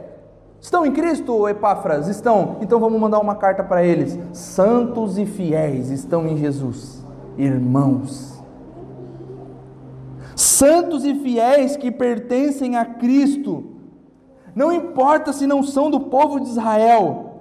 [0.63, 2.07] estão em Cristo, Epáfras?
[2.07, 2.57] Estão.
[2.61, 4.17] Então vamos mandar uma carta para eles.
[4.33, 7.05] Santos e fiéis estão em Jesus,
[7.37, 8.33] irmãos
[10.35, 13.71] santos e fiéis que pertencem a Cristo,
[14.55, 17.31] não importa se não são do povo de Israel,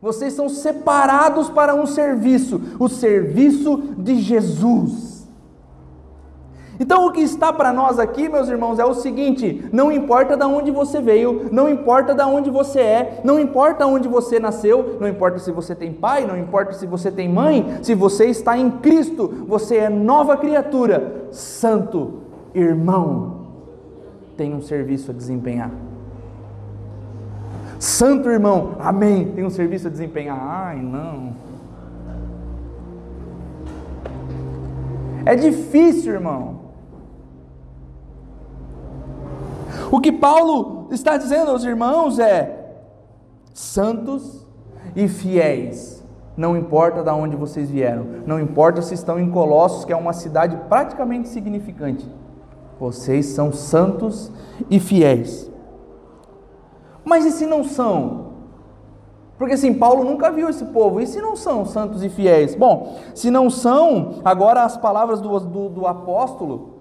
[0.00, 5.11] vocês são separados para um serviço, o serviço de Jesus.
[6.82, 10.44] Então o que está para nós aqui, meus irmãos, é o seguinte: não importa de
[10.44, 15.06] onde você veio, não importa de onde você é, não importa onde você nasceu, não
[15.06, 18.68] importa se você tem pai, não importa se você tem mãe, se você está em
[18.68, 22.14] Cristo, você é nova criatura, santo
[22.52, 23.46] irmão,
[24.36, 25.70] tem um serviço a desempenhar.
[27.78, 30.36] Santo irmão, amém, tem um serviço a desempenhar.
[30.36, 31.32] Ai, não.
[35.24, 36.61] É difícil, irmão.
[39.92, 42.78] O que Paulo está dizendo aos irmãos é:
[43.52, 44.46] santos
[44.96, 46.02] e fiéis,
[46.34, 50.14] não importa de onde vocês vieram, não importa se estão em Colossos, que é uma
[50.14, 52.10] cidade praticamente significante,
[52.80, 54.32] vocês são santos
[54.70, 55.50] e fiéis.
[57.04, 58.32] Mas e se não são?
[59.36, 62.54] Porque assim, Paulo nunca viu esse povo, e se não são santos e fiéis?
[62.54, 66.71] Bom, se não são, agora as palavras do, do, do apóstolo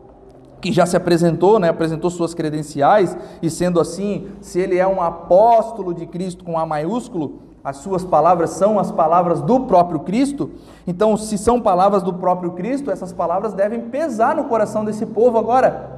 [0.62, 5.02] que já se apresentou, né, apresentou suas credenciais, e sendo assim, se ele é um
[5.02, 10.52] apóstolo de Cristo com A maiúsculo, as suas palavras são as palavras do próprio Cristo,
[10.86, 15.38] então, se são palavras do próprio Cristo, essas palavras devem pesar no coração desse povo
[15.38, 15.90] agora,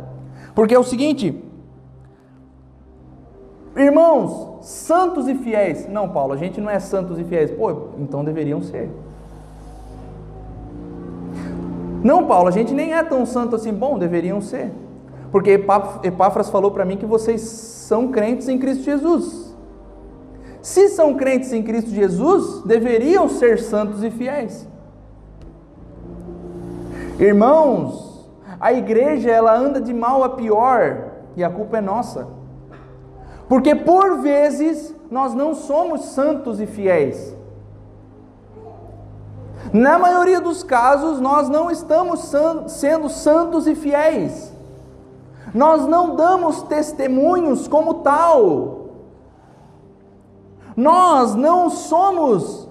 [0.55, 1.43] porque é o seguinte,
[3.75, 8.23] irmãos, santos e fiéis, não, Paulo, a gente não é santos e fiéis, pô, então
[8.23, 8.89] deveriam ser.
[12.03, 13.73] Não, Paulo, a gente nem é tão santo assim.
[13.73, 14.71] Bom, deveriam ser.
[15.31, 15.51] Porque
[16.03, 19.55] Epáfras falou para mim que vocês são crentes em Cristo Jesus.
[20.61, 24.67] Se são crentes em Cristo Jesus, deveriam ser santos e fiéis.
[27.19, 32.27] Irmãos, a igreja ela anda de mal a pior e a culpa é nossa.
[33.47, 37.35] Porque por vezes nós não somos santos e fiéis.
[39.73, 42.31] Na maioria dos casos, nós não estamos
[42.67, 44.53] sendo santos e fiéis.
[45.51, 48.89] Nós não damos testemunhos como tal.
[50.77, 52.69] Nós não somos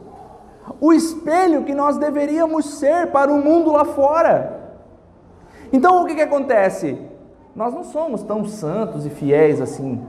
[0.81, 4.61] o espelho que nós deveríamos ser para o mundo lá fora.
[5.73, 6.99] Então o que, que acontece?
[7.55, 10.01] Nós não somos tão santos e fiéis assim.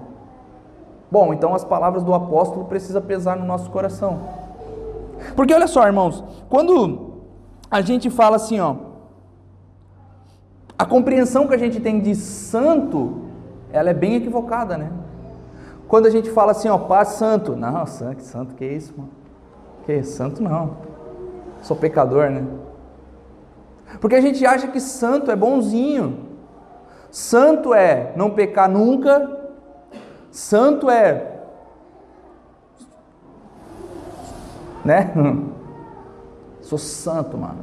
[1.12, 4.20] Bom, então as palavras do apóstolo precisam pesar no nosso coração.
[5.36, 7.14] Porque olha só, irmãos, quando
[7.70, 8.76] a gente fala assim, ó,
[10.78, 13.22] a compreensão que a gente tem de santo,
[13.72, 14.92] ela é bem equivocada, né?
[15.88, 19.10] Quando a gente fala assim, ó, paz santo, não, santo, santo, que é isso, mano?
[19.86, 20.78] Que santo não.
[21.62, 22.46] Sou pecador, né?
[24.00, 26.30] Porque a gente acha que santo é bonzinho.
[27.12, 29.40] Santo é não pecar nunca.
[30.32, 31.33] Santo é
[34.84, 35.12] né?
[36.62, 37.60] Sou santo, mano.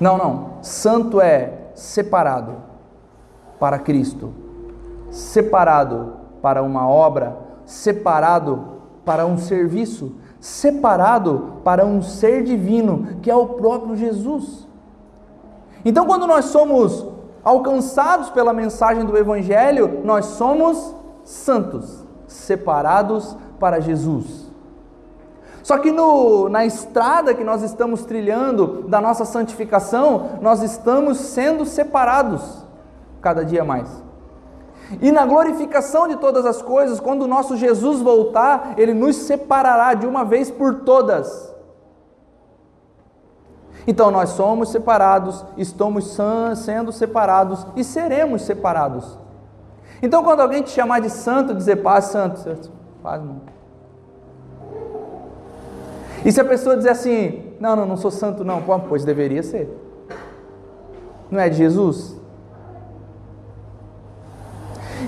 [0.00, 0.54] Não, não.
[0.62, 2.52] Santo é separado
[3.58, 4.32] para Cristo,
[5.10, 13.36] separado para uma obra, separado para um serviço, separado para um ser divino, que é
[13.36, 14.66] o próprio Jesus.
[15.84, 17.06] Então, quando nós somos
[17.42, 24.43] alcançados pela mensagem do Evangelho, nós somos santos, separados para Jesus.
[25.64, 31.64] Só que no, na estrada que nós estamos trilhando da nossa santificação, nós estamos sendo
[31.64, 32.66] separados
[33.22, 33.88] cada dia mais.
[35.00, 39.94] E na glorificação de todas as coisas, quando o nosso Jesus voltar, ele nos separará
[39.94, 41.50] de uma vez por todas.
[43.86, 46.14] Então nós somos separados, estamos
[46.56, 49.18] sendo separados e seremos separados.
[50.02, 52.70] Então quando alguém te chamar de santo, dizer paz, santo,
[53.02, 53.53] paz, não.
[56.24, 59.68] E se a pessoa dizer assim, não, não, não sou santo não, pois deveria ser.
[61.30, 62.16] Não é de Jesus?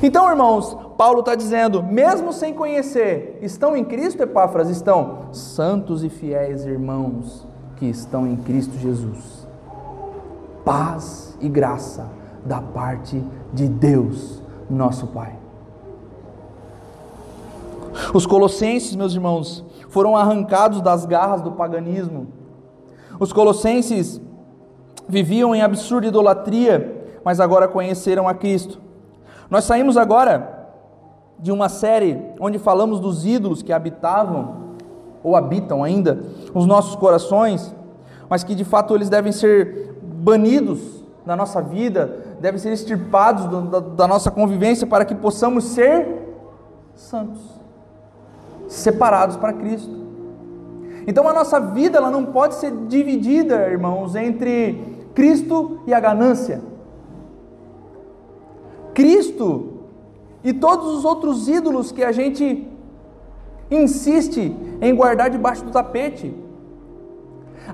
[0.02, 4.68] Então, irmãos, Paulo está dizendo, mesmo sem conhecer, estão em Cristo, Epáfras?
[4.68, 7.46] Estão santos e fiéis irmãos
[7.76, 9.46] que estão em Cristo Jesus.
[10.64, 12.10] Paz e graça
[12.44, 15.34] da parte de Deus, nosso Pai.
[18.12, 19.64] Os Colossenses, meus irmãos,
[19.96, 22.26] foram arrancados das garras do paganismo.
[23.18, 24.20] Os colossenses
[25.08, 28.78] viviam em absurda idolatria, mas agora conheceram a Cristo.
[29.48, 30.68] Nós saímos agora
[31.38, 34.74] de uma série onde falamos dos ídolos que habitavam
[35.22, 36.22] ou habitam ainda
[36.52, 37.74] os nossos corações,
[38.28, 43.80] mas que de fato eles devem ser banidos da nossa vida, devem ser extirpados da,
[43.80, 46.36] da nossa convivência para que possamos ser
[46.94, 47.55] santos
[48.68, 50.06] separados para Cristo.
[51.06, 56.60] Então a nossa vida ela não pode ser dividida, irmãos, entre Cristo e a ganância.
[58.92, 59.74] Cristo
[60.42, 62.68] e todos os outros ídolos que a gente
[63.70, 66.34] insiste em guardar debaixo do tapete.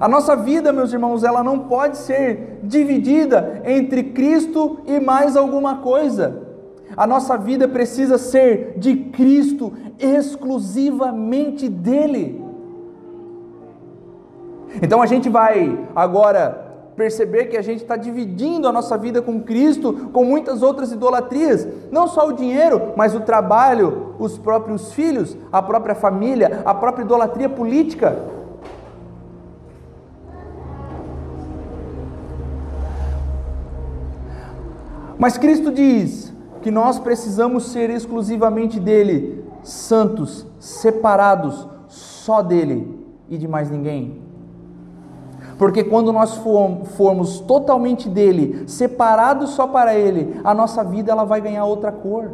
[0.00, 5.78] A nossa vida, meus irmãos, ela não pode ser dividida entre Cristo e mais alguma
[5.78, 6.51] coisa.
[6.96, 12.42] A nossa vida precisa ser de Cristo, exclusivamente dele.
[14.80, 19.40] Então a gente vai agora perceber que a gente está dividindo a nossa vida com
[19.40, 25.36] Cristo com muitas outras idolatrias, não só o dinheiro, mas o trabalho, os próprios filhos,
[25.50, 28.16] a própria família, a própria idolatria política.
[35.18, 36.32] Mas Cristo diz:
[36.62, 44.22] que nós precisamos ser exclusivamente dele, santos, separados só dele e de mais ninguém.
[45.58, 46.36] Porque quando nós
[46.96, 52.30] formos totalmente dele, separados só para ele, a nossa vida ela vai ganhar outra cor.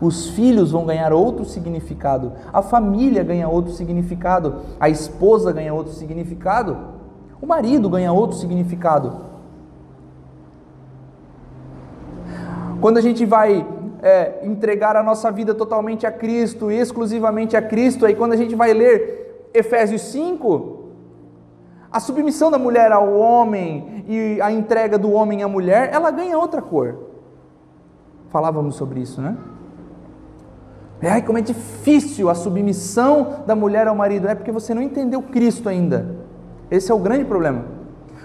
[0.00, 5.92] Os filhos vão ganhar outro significado, a família ganha outro significado, a esposa ganha outro
[5.92, 6.76] significado,
[7.40, 9.33] o marido ganha outro significado.
[12.84, 13.66] Quando a gente vai
[14.02, 18.54] é, entregar a nossa vida totalmente a Cristo, exclusivamente a Cristo, aí quando a gente
[18.54, 20.90] vai ler Efésios 5,
[21.90, 26.38] a submissão da mulher ao homem e a entrega do homem à mulher, ela ganha
[26.38, 26.94] outra cor.
[28.28, 29.34] Falávamos sobre isso, né?
[31.02, 34.28] Ai, como é difícil a submissão da mulher ao marido.
[34.28, 36.18] É porque você não entendeu Cristo ainda.
[36.70, 37.64] Esse é o grande problema.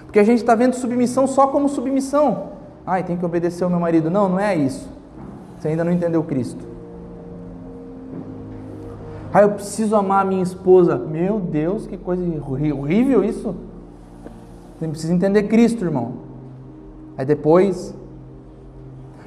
[0.04, 2.59] Porque a gente está vendo submissão só como submissão.
[2.90, 4.10] Ai, tem que obedecer ao meu marido.
[4.10, 4.90] Não, não é isso.
[5.56, 6.64] Você ainda não entendeu Cristo.
[9.32, 10.98] Ah, eu preciso amar a minha esposa.
[10.98, 13.54] Meu Deus, que coisa horrível isso.
[14.76, 16.14] Você precisa entender Cristo, irmão.
[17.16, 17.94] Aí depois.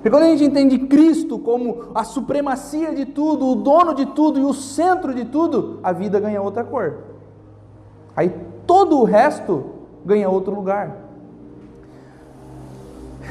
[0.03, 4.41] E quando a gente entende Cristo como a supremacia de tudo, o dono de tudo
[4.41, 6.97] e o centro de tudo, a vida ganha outra cor.
[8.13, 8.29] Aí
[8.67, 9.63] todo o resto
[10.05, 11.02] ganha outro lugar.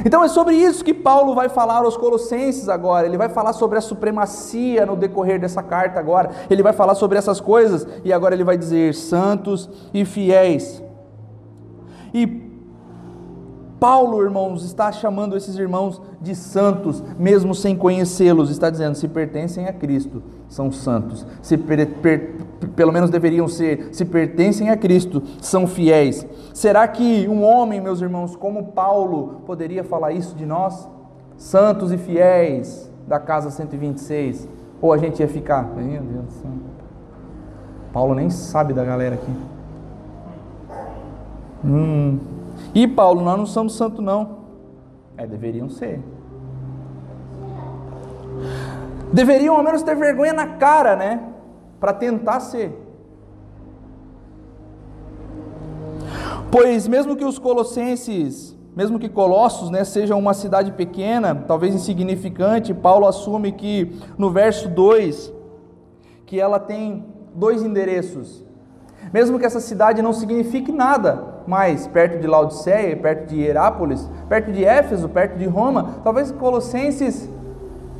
[0.04, 3.06] Então é sobre isso que Paulo vai falar aos Colossenses agora.
[3.06, 6.30] Ele vai falar sobre a supremacia no decorrer dessa carta agora.
[6.48, 10.82] Ele vai falar sobre essas coisas e agora ele vai dizer santos e fiéis.
[12.14, 12.50] E
[13.82, 18.48] Paulo, irmãos, está chamando esses irmãos de santos, mesmo sem conhecê-los.
[18.48, 21.26] Está dizendo: se pertencem a Cristo, são santos.
[21.42, 22.36] Se per, per,
[22.68, 26.26] pelo menos deveriam ser, se pertencem a Cristo, são fiéis.
[26.54, 30.88] Será que um homem, meus irmãos, como Paulo, poderia falar isso de nós?
[31.36, 34.48] Santos e fiéis da casa 126.
[34.80, 36.50] Ou a gente ia ficar, meu Deus do céu.
[37.92, 39.32] Paulo nem sabe da galera aqui.
[41.64, 42.18] Hum.
[42.74, 44.38] E Paulo, nós não somos santos não.
[45.16, 46.00] É, deveriam ser.
[49.12, 51.31] Deveriam ao menos ter vergonha na cara, né?
[51.82, 52.72] Para tentar ser.
[56.48, 62.72] Pois mesmo que os colossenses, mesmo que Colossos, né, seja uma cidade pequena, talvez insignificante,
[62.72, 65.32] Paulo assume que no verso 2
[66.24, 67.04] que ela tem
[67.34, 68.44] dois endereços.
[69.12, 74.52] Mesmo que essa cidade não signifique nada, mais perto de Laodiceia, perto de Hierápolis, perto
[74.52, 77.28] de Éfeso, perto de Roma, talvez Colossenses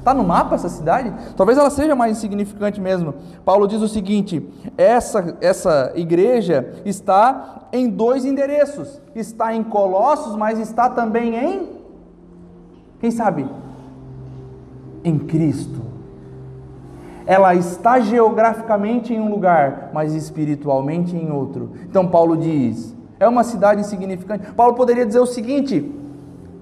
[0.03, 1.13] Está no mapa essa cidade?
[1.37, 3.15] Talvez ela seja mais insignificante mesmo.
[3.45, 4.45] Paulo diz o seguinte:
[4.77, 9.01] essa, essa igreja está em dois endereços.
[9.15, 11.69] Está em Colossos, mas está também em.
[12.99, 13.47] Quem sabe?
[15.05, 15.81] Em Cristo.
[17.25, 21.75] Ela está geograficamente em um lugar, mas espiritualmente em outro.
[21.89, 24.51] Então Paulo diz: é uma cidade insignificante.
[24.51, 26.02] Paulo poderia dizer o seguinte: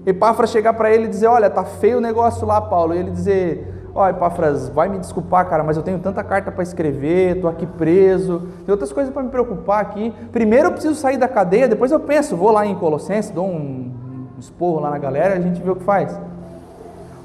[0.05, 2.93] Epáfras chegar para ele e dizer: Olha, tá feio o negócio lá, Paulo.
[2.93, 6.51] E ele dizer: Ó, oh, Epáfras, vai me desculpar, cara, mas eu tenho tanta carta
[6.51, 10.13] para escrever, estou aqui preso, tem outras coisas para me preocupar aqui.
[10.31, 13.91] Primeiro eu preciso sair da cadeia, depois eu penso, vou lá em Colossenses, dou um
[14.39, 16.17] esporro lá na galera a gente vê o que faz.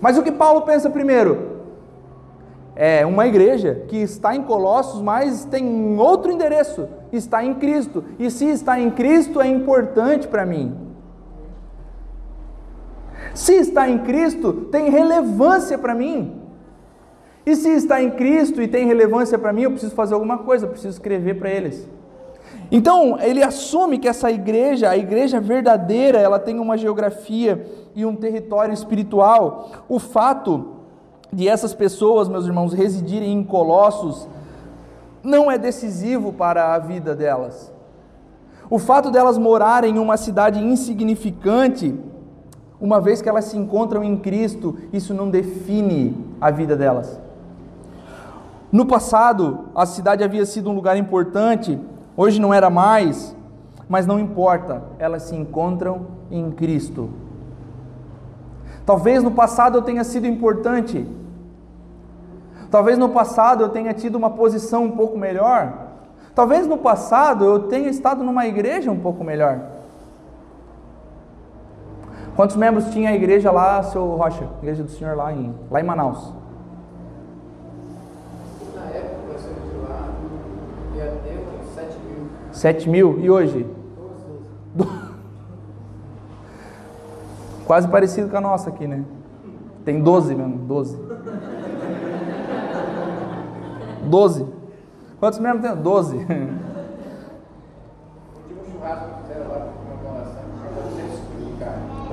[0.01, 1.57] Mas o que Paulo pensa primeiro?
[2.75, 8.05] É uma igreja que está em Colossos, mas tem outro endereço, está em Cristo.
[8.19, 10.86] E se está em Cristo é importante para mim.
[13.35, 16.43] Se está em Cristo, tem relevância para mim.
[17.45, 20.67] E se está em Cristo e tem relevância para mim, eu preciso fazer alguma coisa,
[20.67, 21.89] eu preciso escrever para eles.
[22.71, 27.65] Então, ele assume que essa igreja, a igreja verdadeira, ela tem uma geografia
[27.95, 29.85] e um território espiritual.
[29.89, 30.73] O fato
[31.33, 34.29] de essas pessoas, meus irmãos, residirem em Colossos,
[35.23, 37.73] não é decisivo para a vida delas.
[38.69, 41.95] O fato delas morarem em uma cidade insignificante
[42.81, 47.19] uma vez que elas se encontram em Cristo, isso não define a vida delas.
[48.71, 51.79] No passado, a cidade havia sido um lugar importante,
[52.17, 53.35] hoje não era mais,
[53.89, 57.09] mas não importa, elas se encontram em Cristo.
[58.85, 61.07] Talvez no passado eu tenha sido importante,
[62.71, 65.73] talvez no passado eu tenha tido uma posição um pouco melhor,
[66.35, 69.61] talvez no passado eu tenha estado numa igreja um pouco melhor.
[72.37, 74.47] Quantos membros tinha a igreja lá, seu Rocha?
[74.59, 76.35] Igreja do Senhor lá em, lá em Manaus?
[78.75, 80.09] Na época, nós de lá,
[80.95, 82.29] ia ter uns 7 mil.
[82.53, 83.19] 7 mil?
[83.21, 83.67] E hoje?
[84.75, 84.91] 12.
[87.67, 89.03] Quase parecido com a nossa aqui, né?
[89.83, 90.99] Tem 12 mesmo, 12.
[94.05, 94.47] 12.
[95.19, 95.83] Quantos membros tem?
[95.83, 96.27] 12.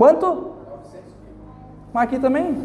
[0.04, 0.52] Quanto?
[1.94, 2.58] Mas aqui também?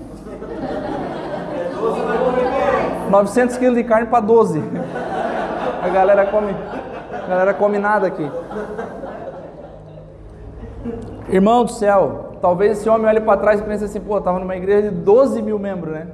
[3.08, 4.60] 900 quilos de carne para 12.
[5.80, 6.52] A galera come,
[7.12, 8.28] a galera come nada aqui.
[11.28, 14.56] Irmão do céu, talvez esse homem olhe para trás e pense assim, pô, estava numa
[14.56, 16.08] igreja de 12 mil membros, né?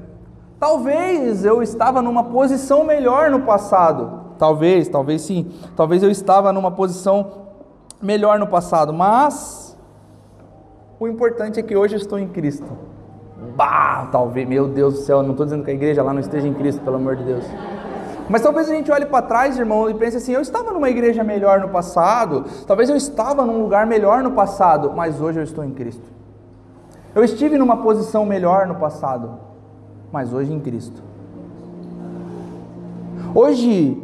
[0.60, 4.24] Talvez eu estava numa posição melhor no passado.
[4.38, 5.50] Talvez, talvez sim.
[5.74, 7.46] Talvez eu estava numa posição
[8.02, 9.63] melhor no passado, mas
[10.98, 12.66] o importante é que hoje estou em Cristo.
[13.56, 16.46] Bah, talvez, meu Deus do céu, não estou dizendo que a igreja lá não esteja
[16.46, 17.44] em Cristo, pelo amor de Deus.
[18.28, 21.22] Mas talvez a gente olhe para trás, irmão, e pense assim: eu estava numa igreja
[21.22, 25.64] melhor no passado, talvez eu estava num lugar melhor no passado, mas hoje eu estou
[25.64, 26.14] em Cristo.
[27.14, 29.38] Eu estive numa posição melhor no passado,
[30.10, 31.02] mas hoje em Cristo.
[33.34, 34.02] Hoje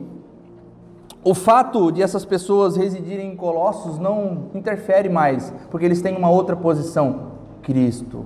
[1.23, 6.31] o fato de essas pessoas residirem em Colossos não interfere mais, porque eles têm uma
[6.31, 8.25] outra posição: Cristo,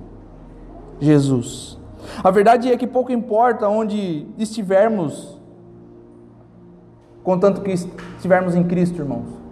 [0.99, 1.77] Jesus.
[2.23, 5.39] A verdade é que pouco importa onde estivermos,
[7.23, 9.45] contanto que estivermos em Cristo, irmãos.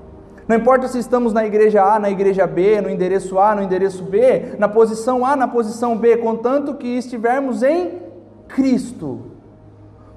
[0.47, 4.03] Não importa se estamos na igreja A, na igreja B, no endereço A, no endereço
[4.03, 8.01] B, na posição A, na posição B, contanto que estivermos em
[8.47, 9.32] Cristo.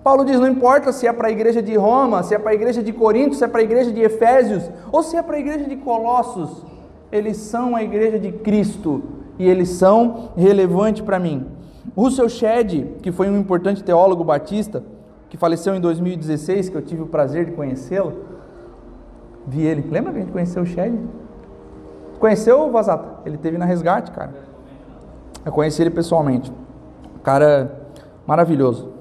[0.06, 2.54] Paulo diz: não importa se é para a igreja de Roma, se é para a
[2.54, 5.40] igreja de Corinto, se é para a igreja de Efésios, ou se é para a
[5.40, 6.64] igreja de Colossos,
[7.10, 9.02] eles são a igreja de Cristo
[9.36, 11.48] e eles são relevantes para mim.
[11.96, 14.84] Russell Shedd, que foi um importante teólogo batista,
[15.28, 18.12] que faleceu em 2016, que eu tive o prazer de conhecê-lo,
[19.44, 19.88] vi ele.
[19.90, 20.94] Lembra que a gente conheceu o Shedd?
[22.20, 23.22] Conheceu o Vazata?
[23.26, 24.34] Ele teve na resgate, cara.
[25.44, 26.52] Eu conheci ele pessoalmente.
[27.24, 27.88] Cara
[28.24, 28.94] maravilhoso.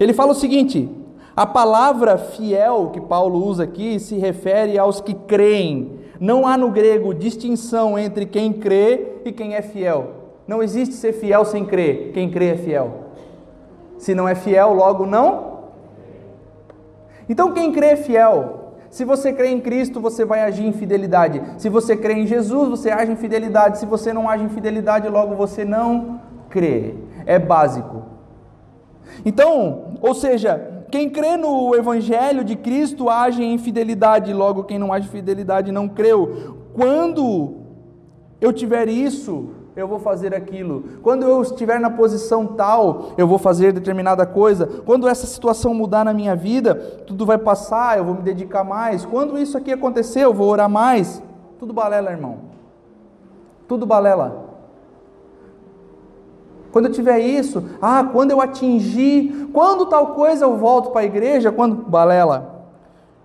[0.00, 0.88] Ele fala o seguinte:
[1.36, 6.00] a palavra fiel que Paulo usa aqui se refere aos que creem.
[6.18, 10.12] Não há no grego distinção entre quem crê e quem é fiel.
[10.46, 12.12] Não existe ser fiel sem crer.
[12.12, 13.10] Quem crê é fiel.
[13.98, 15.60] Se não é fiel, logo não.
[17.28, 18.56] Então quem crê é fiel.
[18.90, 21.40] Se você crê em Cristo, você vai agir em fidelidade.
[21.58, 23.78] Se você crê em Jesus, você age em fidelidade.
[23.78, 26.96] Se você não age em fidelidade, logo você não crê.
[27.24, 28.02] É básico.
[29.24, 34.92] Então, ou seja, quem crê no Evangelho de Cristo age em fidelidade, logo quem não
[34.92, 36.56] age em fidelidade não creu.
[36.74, 37.56] Quando
[38.40, 40.84] eu tiver isso, eu vou fazer aquilo.
[41.02, 44.66] Quando eu estiver na posição tal, eu vou fazer determinada coisa.
[44.84, 46.74] Quando essa situação mudar na minha vida,
[47.06, 49.04] tudo vai passar, eu vou me dedicar mais.
[49.04, 51.22] Quando isso aqui acontecer, eu vou orar mais.
[51.58, 52.38] Tudo balela, irmão.
[53.68, 54.49] Tudo balela.
[56.72, 61.04] Quando eu tiver isso, ah, quando eu atingir, quando tal coisa eu volto para a
[61.04, 62.66] igreja, quando balela.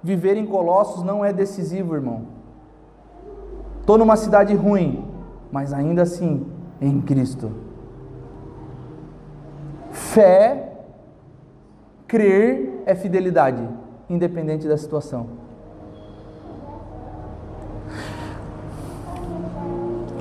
[0.02, 2.24] Viver em Colossos não é decisivo, irmão.
[3.82, 5.06] Estou numa cidade ruim,
[5.52, 6.46] mas ainda assim
[6.82, 7.52] em Cristo.
[9.91, 10.74] Fé,
[12.08, 13.68] crer é fidelidade,
[14.10, 15.28] independente da situação.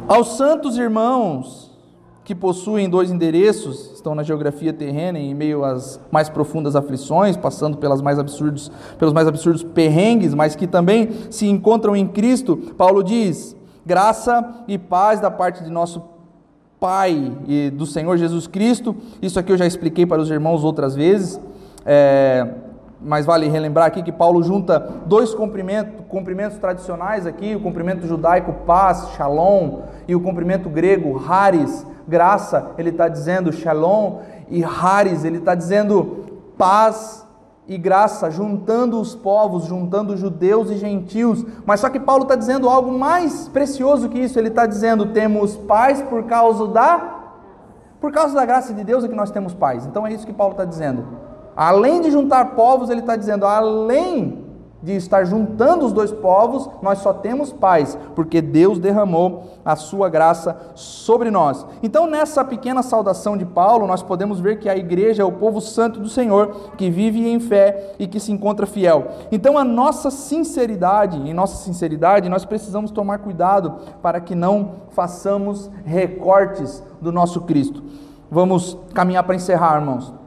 [0.07, 1.64] Aos santos irmãos
[2.25, 7.77] que possuem dois endereços, estão na geografia terrena em meio às mais profundas aflições, passando
[7.77, 12.57] pelas mais absurdos, pelos mais absurdos perrengues, mas que também se encontram em Cristo.
[12.79, 13.55] Paulo diz:
[13.85, 16.03] graça e paz da parte de nosso
[16.81, 18.97] Pai e do Senhor Jesus Cristo.
[19.21, 21.41] Isso aqui eu já expliquei para os irmãos outras vezes.
[21.85, 22.47] É,
[23.05, 28.53] mas vale relembrar aqui que Paulo junta dois cumprimentos, cumprimentos tradicionais aqui, o cumprimento judaico
[28.67, 35.39] paz, shalom, e o cumprimento grego haris, graça, ele está dizendo shalom, e haris, ele
[35.39, 36.25] está dizendo
[36.57, 37.25] paz
[37.67, 41.45] e graça, juntando os povos, juntando judeus e gentios.
[41.65, 44.39] Mas só que Paulo está dizendo algo mais precioso que isso.
[44.39, 47.21] Ele está dizendo: temos paz por causa da
[48.01, 49.87] por causa da graça de Deus é que nós temos paz.
[49.87, 51.07] Então é isso que Paulo está dizendo.
[51.57, 54.44] Além de juntar povos, ele está dizendo, além
[54.85, 60.11] de estar juntando os dois povos, nós só temos paz, porque Deus derramou a sua
[60.11, 61.65] graça sobre nós.
[61.83, 65.59] Então, nessa pequena saudação de Paulo, nós podemos ver que a igreja é o povo
[65.59, 69.09] santo do Senhor, que vive em fé e que se encontra fiel.
[69.33, 75.71] Então, a nossa sinceridade, em nossa sinceridade, nós precisamos tomar cuidado para que não façamos
[75.87, 77.83] recortes do nosso Cristo.
[78.31, 80.24] Vamos caminhar para encerrar, irmãos.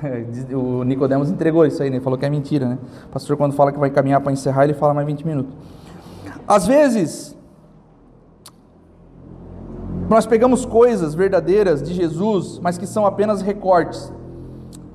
[0.54, 2.00] o Nicodemos entregou isso aí, né?
[2.00, 2.78] Falou que é mentira, né?
[3.06, 5.54] O pastor, quando fala que vai caminhar para encerrar, ele fala mais 20 minutos.
[6.46, 7.36] Às vezes,
[10.08, 14.12] nós pegamos coisas verdadeiras de Jesus, mas que são apenas recortes.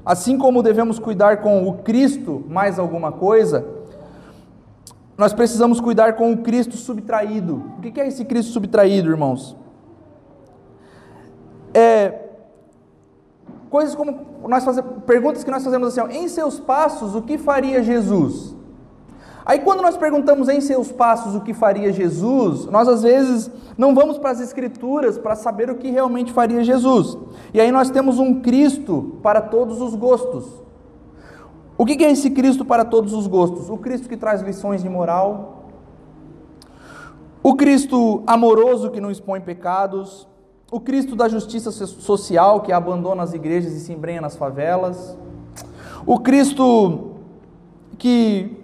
[0.05, 3.65] Assim como devemos cuidar com o Cristo mais alguma coisa,
[5.17, 7.63] nós precisamos cuidar com o Cristo subtraído.
[7.77, 9.57] O que é esse Cristo subtraído, irmãos?
[11.73, 12.26] É
[13.69, 17.37] coisas como nós fazemos, perguntas que nós fazemos assim, ó, em seus passos, o que
[17.37, 18.55] faria Jesus?
[19.45, 23.95] Aí quando nós perguntamos em seus passos o que faria Jesus, nós às vezes não
[23.95, 27.17] vamos para as escrituras para saber o que realmente faria Jesus.
[27.53, 30.45] E aí nós temos um Cristo para todos os gostos.
[31.77, 33.69] O que é esse Cristo para todos os gostos?
[33.69, 35.69] O Cristo que traz lições de moral,
[37.41, 40.27] o Cristo amoroso que não expõe pecados,
[40.71, 45.17] o Cristo da justiça social que abandona as igrejas e se embrenha nas favelas,
[46.05, 47.11] o Cristo
[47.97, 48.57] que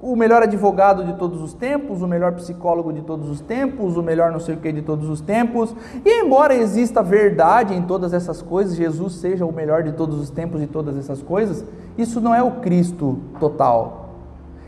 [0.00, 4.02] o melhor advogado de todos os tempos, o melhor psicólogo de todos os tempos, o
[4.02, 5.74] melhor não sei o que de todos os tempos.
[6.04, 10.30] E embora exista verdade em todas essas coisas, Jesus seja o melhor de todos os
[10.30, 11.64] tempos e todas essas coisas,
[11.96, 14.10] isso não é o Cristo total.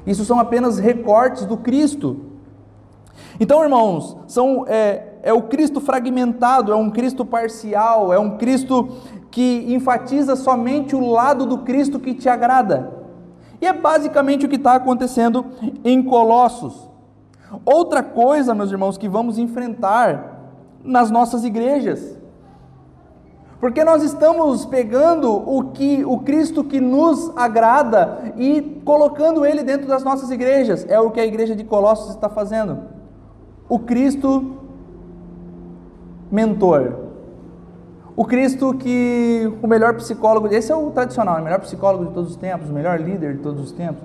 [0.05, 2.17] Isso são apenas recortes do Cristo.
[3.39, 8.97] Então, irmãos, são é, é o Cristo fragmentado, é um Cristo parcial, é um Cristo
[9.31, 12.93] que enfatiza somente o lado do Cristo que te agrada.
[13.61, 15.47] E é basicamente o que está acontecendo
[15.85, 16.89] em Colossos.
[17.65, 20.41] Outra coisa, meus irmãos, que vamos enfrentar
[20.83, 22.19] nas nossas igrejas.
[23.61, 29.87] Porque nós estamos pegando o que o Cristo que nos agrada e colocando ele dentro
[29.87, 30.87] das nossas igrejas.
[30.89, 32.79] É o que a igreja de Colossos está fazendo.
[33.69, 34.60] o Cristo
[36.31, 36.95] mentor.
[38.17, 42.31] O Cristo que o melhor psicólogo, esse é o tradicional, o melhor psicólogo de todos
[42.31, 44.03] os tempos, o melhor líder de todos os tempos.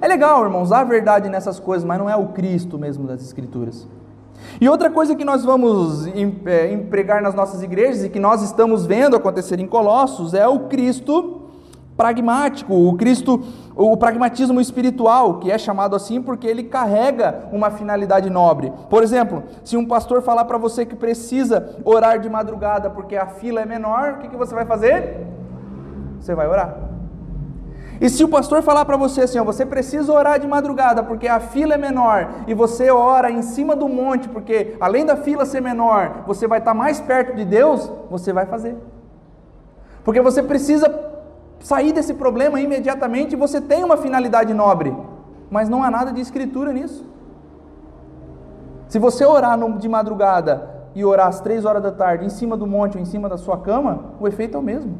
[0.00, 3.86] É legal, irmãos, há verdade nessas coisas, mas não é o Cristo mesmo das Escrituras.
[4.60, 6.06] E outra coisa que nós vamos
[6.46, 10.60] é, empregar nas nossas igrejas e que nós estamos vendo acontecer em Colossos é o
[10.60, 11.42] Cristo
[11.96, 13.42] pragmático, o Cristo,
[13.76, 18.72] o pragmatismo espiritual, que é chamado assim porque ele carrega uma finalidade nobre.
[18.88, 23.26] Por exemplo, se um pastor falar para você que precisa orar de madrugada porque a
[23.26, 25.26] fila é menor, o que, que você vai fazer?
[26.20, 26.76] Você vai orar.
[28.00, 31.26] E se o pastor falar para você assim, ó, você precisa orar de madrugada porque
[31.26, 35.44] a fila é menor e você ora em cima do monte porque além da fila
[35.44, 38.76] ser menor, você vai estar mais perto de Deus, você vai fazer.
[40.04, 41.13] Porque você precisa
[41.64, 44.94] sair desse problema imediatamente, você tem uma finalidade nobre,
[45.50, 47.06] mas não há nada de escritura nisso.
[48.86, 52.66] Se você orar de madrugada e orar às três horas da tarde em cima do
[52.66, 54.94] monte ou em cima da sua cama, o efeito é o mesmo.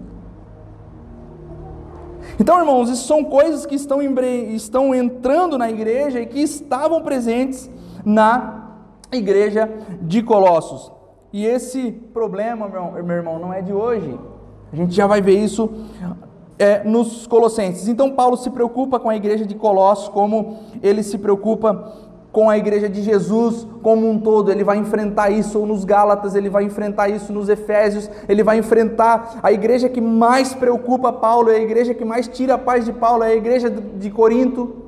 [2.41, 7.71] Então, irmãos, isso são coisas que estão, estão entrando na igreja e que estavam presentes
[8.03, 8.71] na
[9.13, 10.91] igreja de Colossos.
[11.31, 14.19] E esse problema, meu irmão, não é de hoje.
[14.73, 15.71] A gente já vai ver isso
[16.59, 17.89] é, nos Colossenses.
[17.89, 21.93] Então, Paulo se preocupa com a igreja de Colossos, como ele se preocupa
[22.35, 26.51] com a igreja de Jesus como um todo, ele vai enfrentar isso nos Gálatas, ele
[26.51, 31.55] vai enfrentar isso nos Efésios, ele vai enfrentar a igreja que mais preocupa Paulo, é
[31.55, 34.84] a igreja que mais tira a paz de Paulo, é a igreja de Corinto.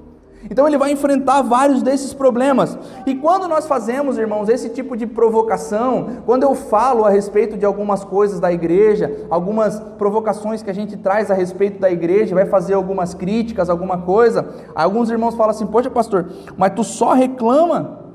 [0.51, 2.79] Então ele vai enfrentar vários desses problemas.
[3.05, 7.65] E quando nós fazemos, irmãos, esse tipo de provocação, quando eu falo a respeito de
[7.65, 12.47] algumas coisas da igreja, algumas provocações que a gente traz a respeito da igreja, vai
[12.47, 18.07] fazer algumas críticas, alguma coisa, alguns irmãos falam assim: "Poxa, pastor, mas tu só reclama?"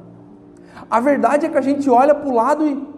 [0.89, 2.91] A verdade é que a gente olha para o lado e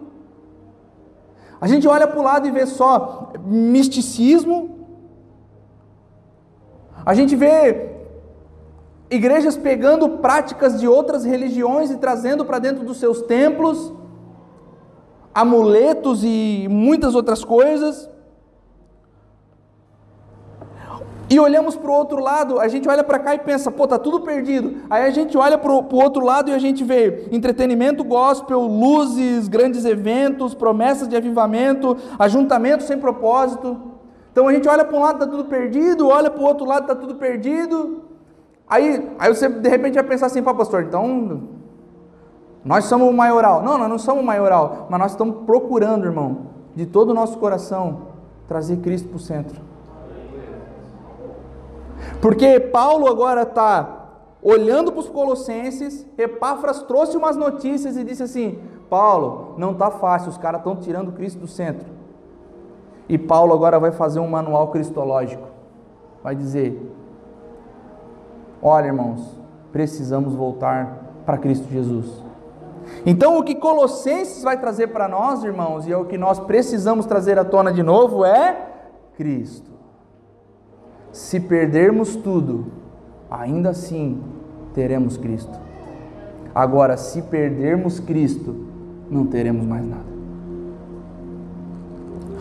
[1.60, 4.86] a gente olha para o lado e vê só misticismo,
[7.06, 7.94] a gente vê
[9.14, 13.92] igrejas pegando práticas de outras religiões e trazendo para dentro dos seus templos,
[15.34, 18.08] amuletos e muitas outras coisas.
[21.28, 23.98] E olhamos para o outro lado, a gente olha para cá e pensa, pô, tá
[23.98, 24.82] tudo perdido.
[24.90, 29.48] Aí a gente olha para o outro lado e a gente vê entretenimento gospel, luzes,
[29.48, 33.76] grandes eventos, promessas de avivamento, ajuntamento sem propósito.
[34.30, 36.82] Então a gente olha para um lado, está tudo perdido, olha para o outro lado,
[36.82, 38.03] está tudo perdido.
[38.74, 41.42] Aí, aí você de repente vai pensar assim, pá, pastor, então
[42.64, 43.62] nós somos maioral.
[43.62, 48.08] Não, nós não somos maioral, mas nós estamos procurando, irmão, de todo o nosso coração,
[48.48, 49.60] trazer Cristo para o centro.
[52.20, 54.08] Porque Paulo agora está
[54.42, 58.58] olhando para os colossenses, Epáfras trouxe umas notícias e disse assim:
[58.90, 61.86] Paulo, não está fácil, os caras estão tirando Cristo do centro.
[63.08, 65.46] E Paulo agora vai fazer um manual cristológico.
[66.24, 66.90] Vai dizer:
[68.66, 69.20] Olha, irmãos,
[69.70, 72.24] precisamos voltar para Cristo Jesus.
[73.04, 77.04] Então, o que Colossenses vai trazer para nós, irmãos, e é o que nós precisamos
[77.04, 78.56] trazer à tona de novo, é
[79.18, 79.70] Cristo.
[81.12, 82.72] Se perdermos tudo,
[83.30, 84.22] ainda assim
[84.72, 85.58] teremos Cristo.
[86.54, 88.66] Agora, se perdermos Cristo,
[89.10, 90.14] não teremos mais nada.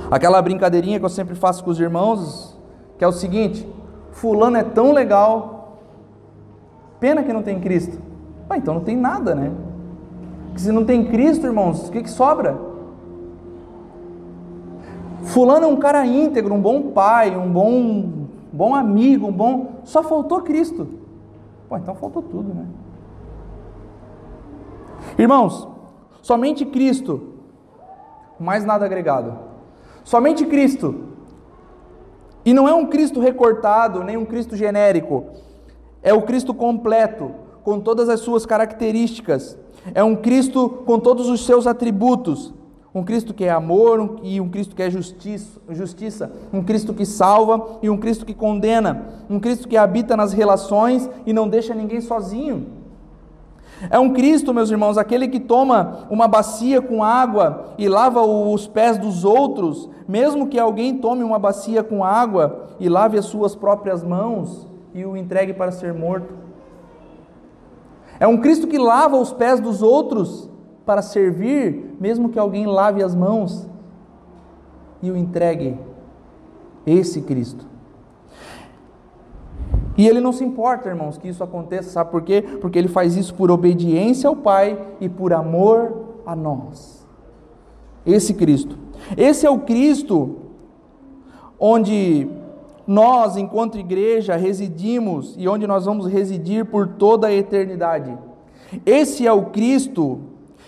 [0.10, 2.58] Aquela brincadeirinha que eu sempre faço com os irmãos,
[2.98, 3.68] que é o seguinte:
[4.12, 5.53] Fulano é tão legal
[7.04, 8.00] Pena que não tem Cristo.
[8.50, 9.52] Ah, então não tem nada, né?
[10.46, 12.58] Porque se não tem Cristo, irmãos, o que, que sobra?
[15.24, 18.10] Fulano é um cara íntegro, um bom pai, um bom,
[18.54, 19.82] bom amigo, um bom.
[19.84, 20.88] Só faltou Cristo.
[21.68, 22.68] Pô, então faltou tudo, né?
[25.18, 25.68] Irmãos,
[26.22, 27.34] somente Cristo,
[28.40, 29.40] mais nada agregado.
[30.06, 31.04] Somente Cristo.
[32.46, 35.44] E não é um Cristo recortado, nem um Cristo genérico.
[36.04, 37.32] É o Cristo completo,
[37.64, 39.58] com todas as suas características.
[39.96, 42.54] É um Cristo com todos os seus atributos.
[42.94, 47.06] Um Cristo que é amor e um Cristo que é justiça, justiça, um Cristo que
[47.06, 51.74] salva e um Cristo que condena, um Cristo que habita nas relações e não deixa
[51.74, 52.68] ninguém sozinho.
[53.90, 58.68] É um Cristo, meus irmãos, aquele que toma uma bacia com água e lava os
[58.68, 63.56] pés dos outros, mesmo que alguém tome uma bacia com água e lave as suas
[63.56, 66.34] próprias mãos e o entregue para ser morto.
[68.20, 70.50] É um Cristo que lava os pés dos outros
[70.86, 73.68] para servir, mesmo que alguém lave as mãos
[75.02, 75.78] e o entregue.
[76.86, 77.66] Esse Cristo.
[79.98, 82.42] E ele não se importa, irmãos, que isso aconteça, sabe por quê?
[82.60, 87.06] Porque ele faz isso por obediência ao Pai e por amor a nós.
[88.06, 88.78] Esse Cristo.
[89.16, 90.38] Esse é o Cristo
[91.60, 92.28] onde
[92.86, 98.18] nós, enquanto igreja, residimos e onde nós vamos residir por toda a eternidade.
[98.86, 100.20] Esse é o Cristo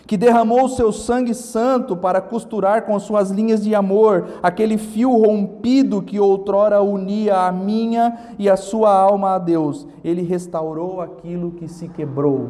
[0.07, 5.11] que derramou o seu sangue santo para costurar com suas linhas de amor aquele fio
[5.11, 9.87] rompido que outrora unia a minha e a sua alma a Deus.
[10.03, 12.49] Ele restaurou aquilo que se quebrou.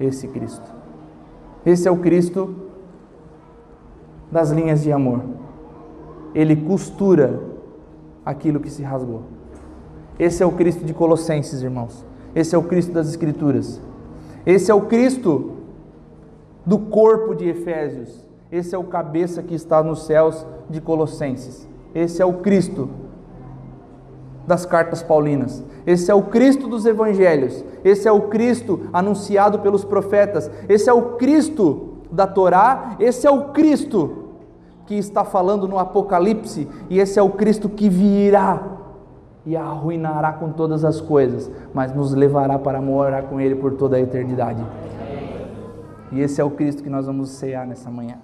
[0.00, 0.74] Esse Cristo.
[1.66, 2.56] Esse é o Cristo
[4.32, 5.22] das linhas de amor.
[6.34, 7.57] Ele costura
[8.28, 9.22] aquilo que se rasgou.
[10.18, 12.04] Esse é o Cristo de Colossenses, irmãos.
[12.34, 13.80] Esse é o Cristo das Escrituras.
[14.44, 15.52] Esse é o Cristo
[16.66, 18.22] do corpo de Efésios.
[18.52, 21.66] Esse é o cabeça que está nos céus de Colossenses.
[21.94, 22.90] Esse é o Cristo
[24.46, 25.64] das cartas paulinas.
[25.86, 27.64] Esse é o Cristo dos evangelhos.
[27.82, 30.50] Esse é o Cristo anunciado pelos profetas.
[30.68, 32.94] Esse é o Cristo da Torá.
[33.00, 34.27] Esse é o Cristo
[34.88, 36.66] que está falando no Apocalipse.
[36.88, 38.78] E esse é o Cristo que virá
[39.44, 43.96] e arruinará com todas as coisas, mas nos levará para morar com Ele por toda
[43.96, 44.64] a eternidade.
[46.10, 48.16] E esse é o Cristo que nós vamos cear nessa manhã.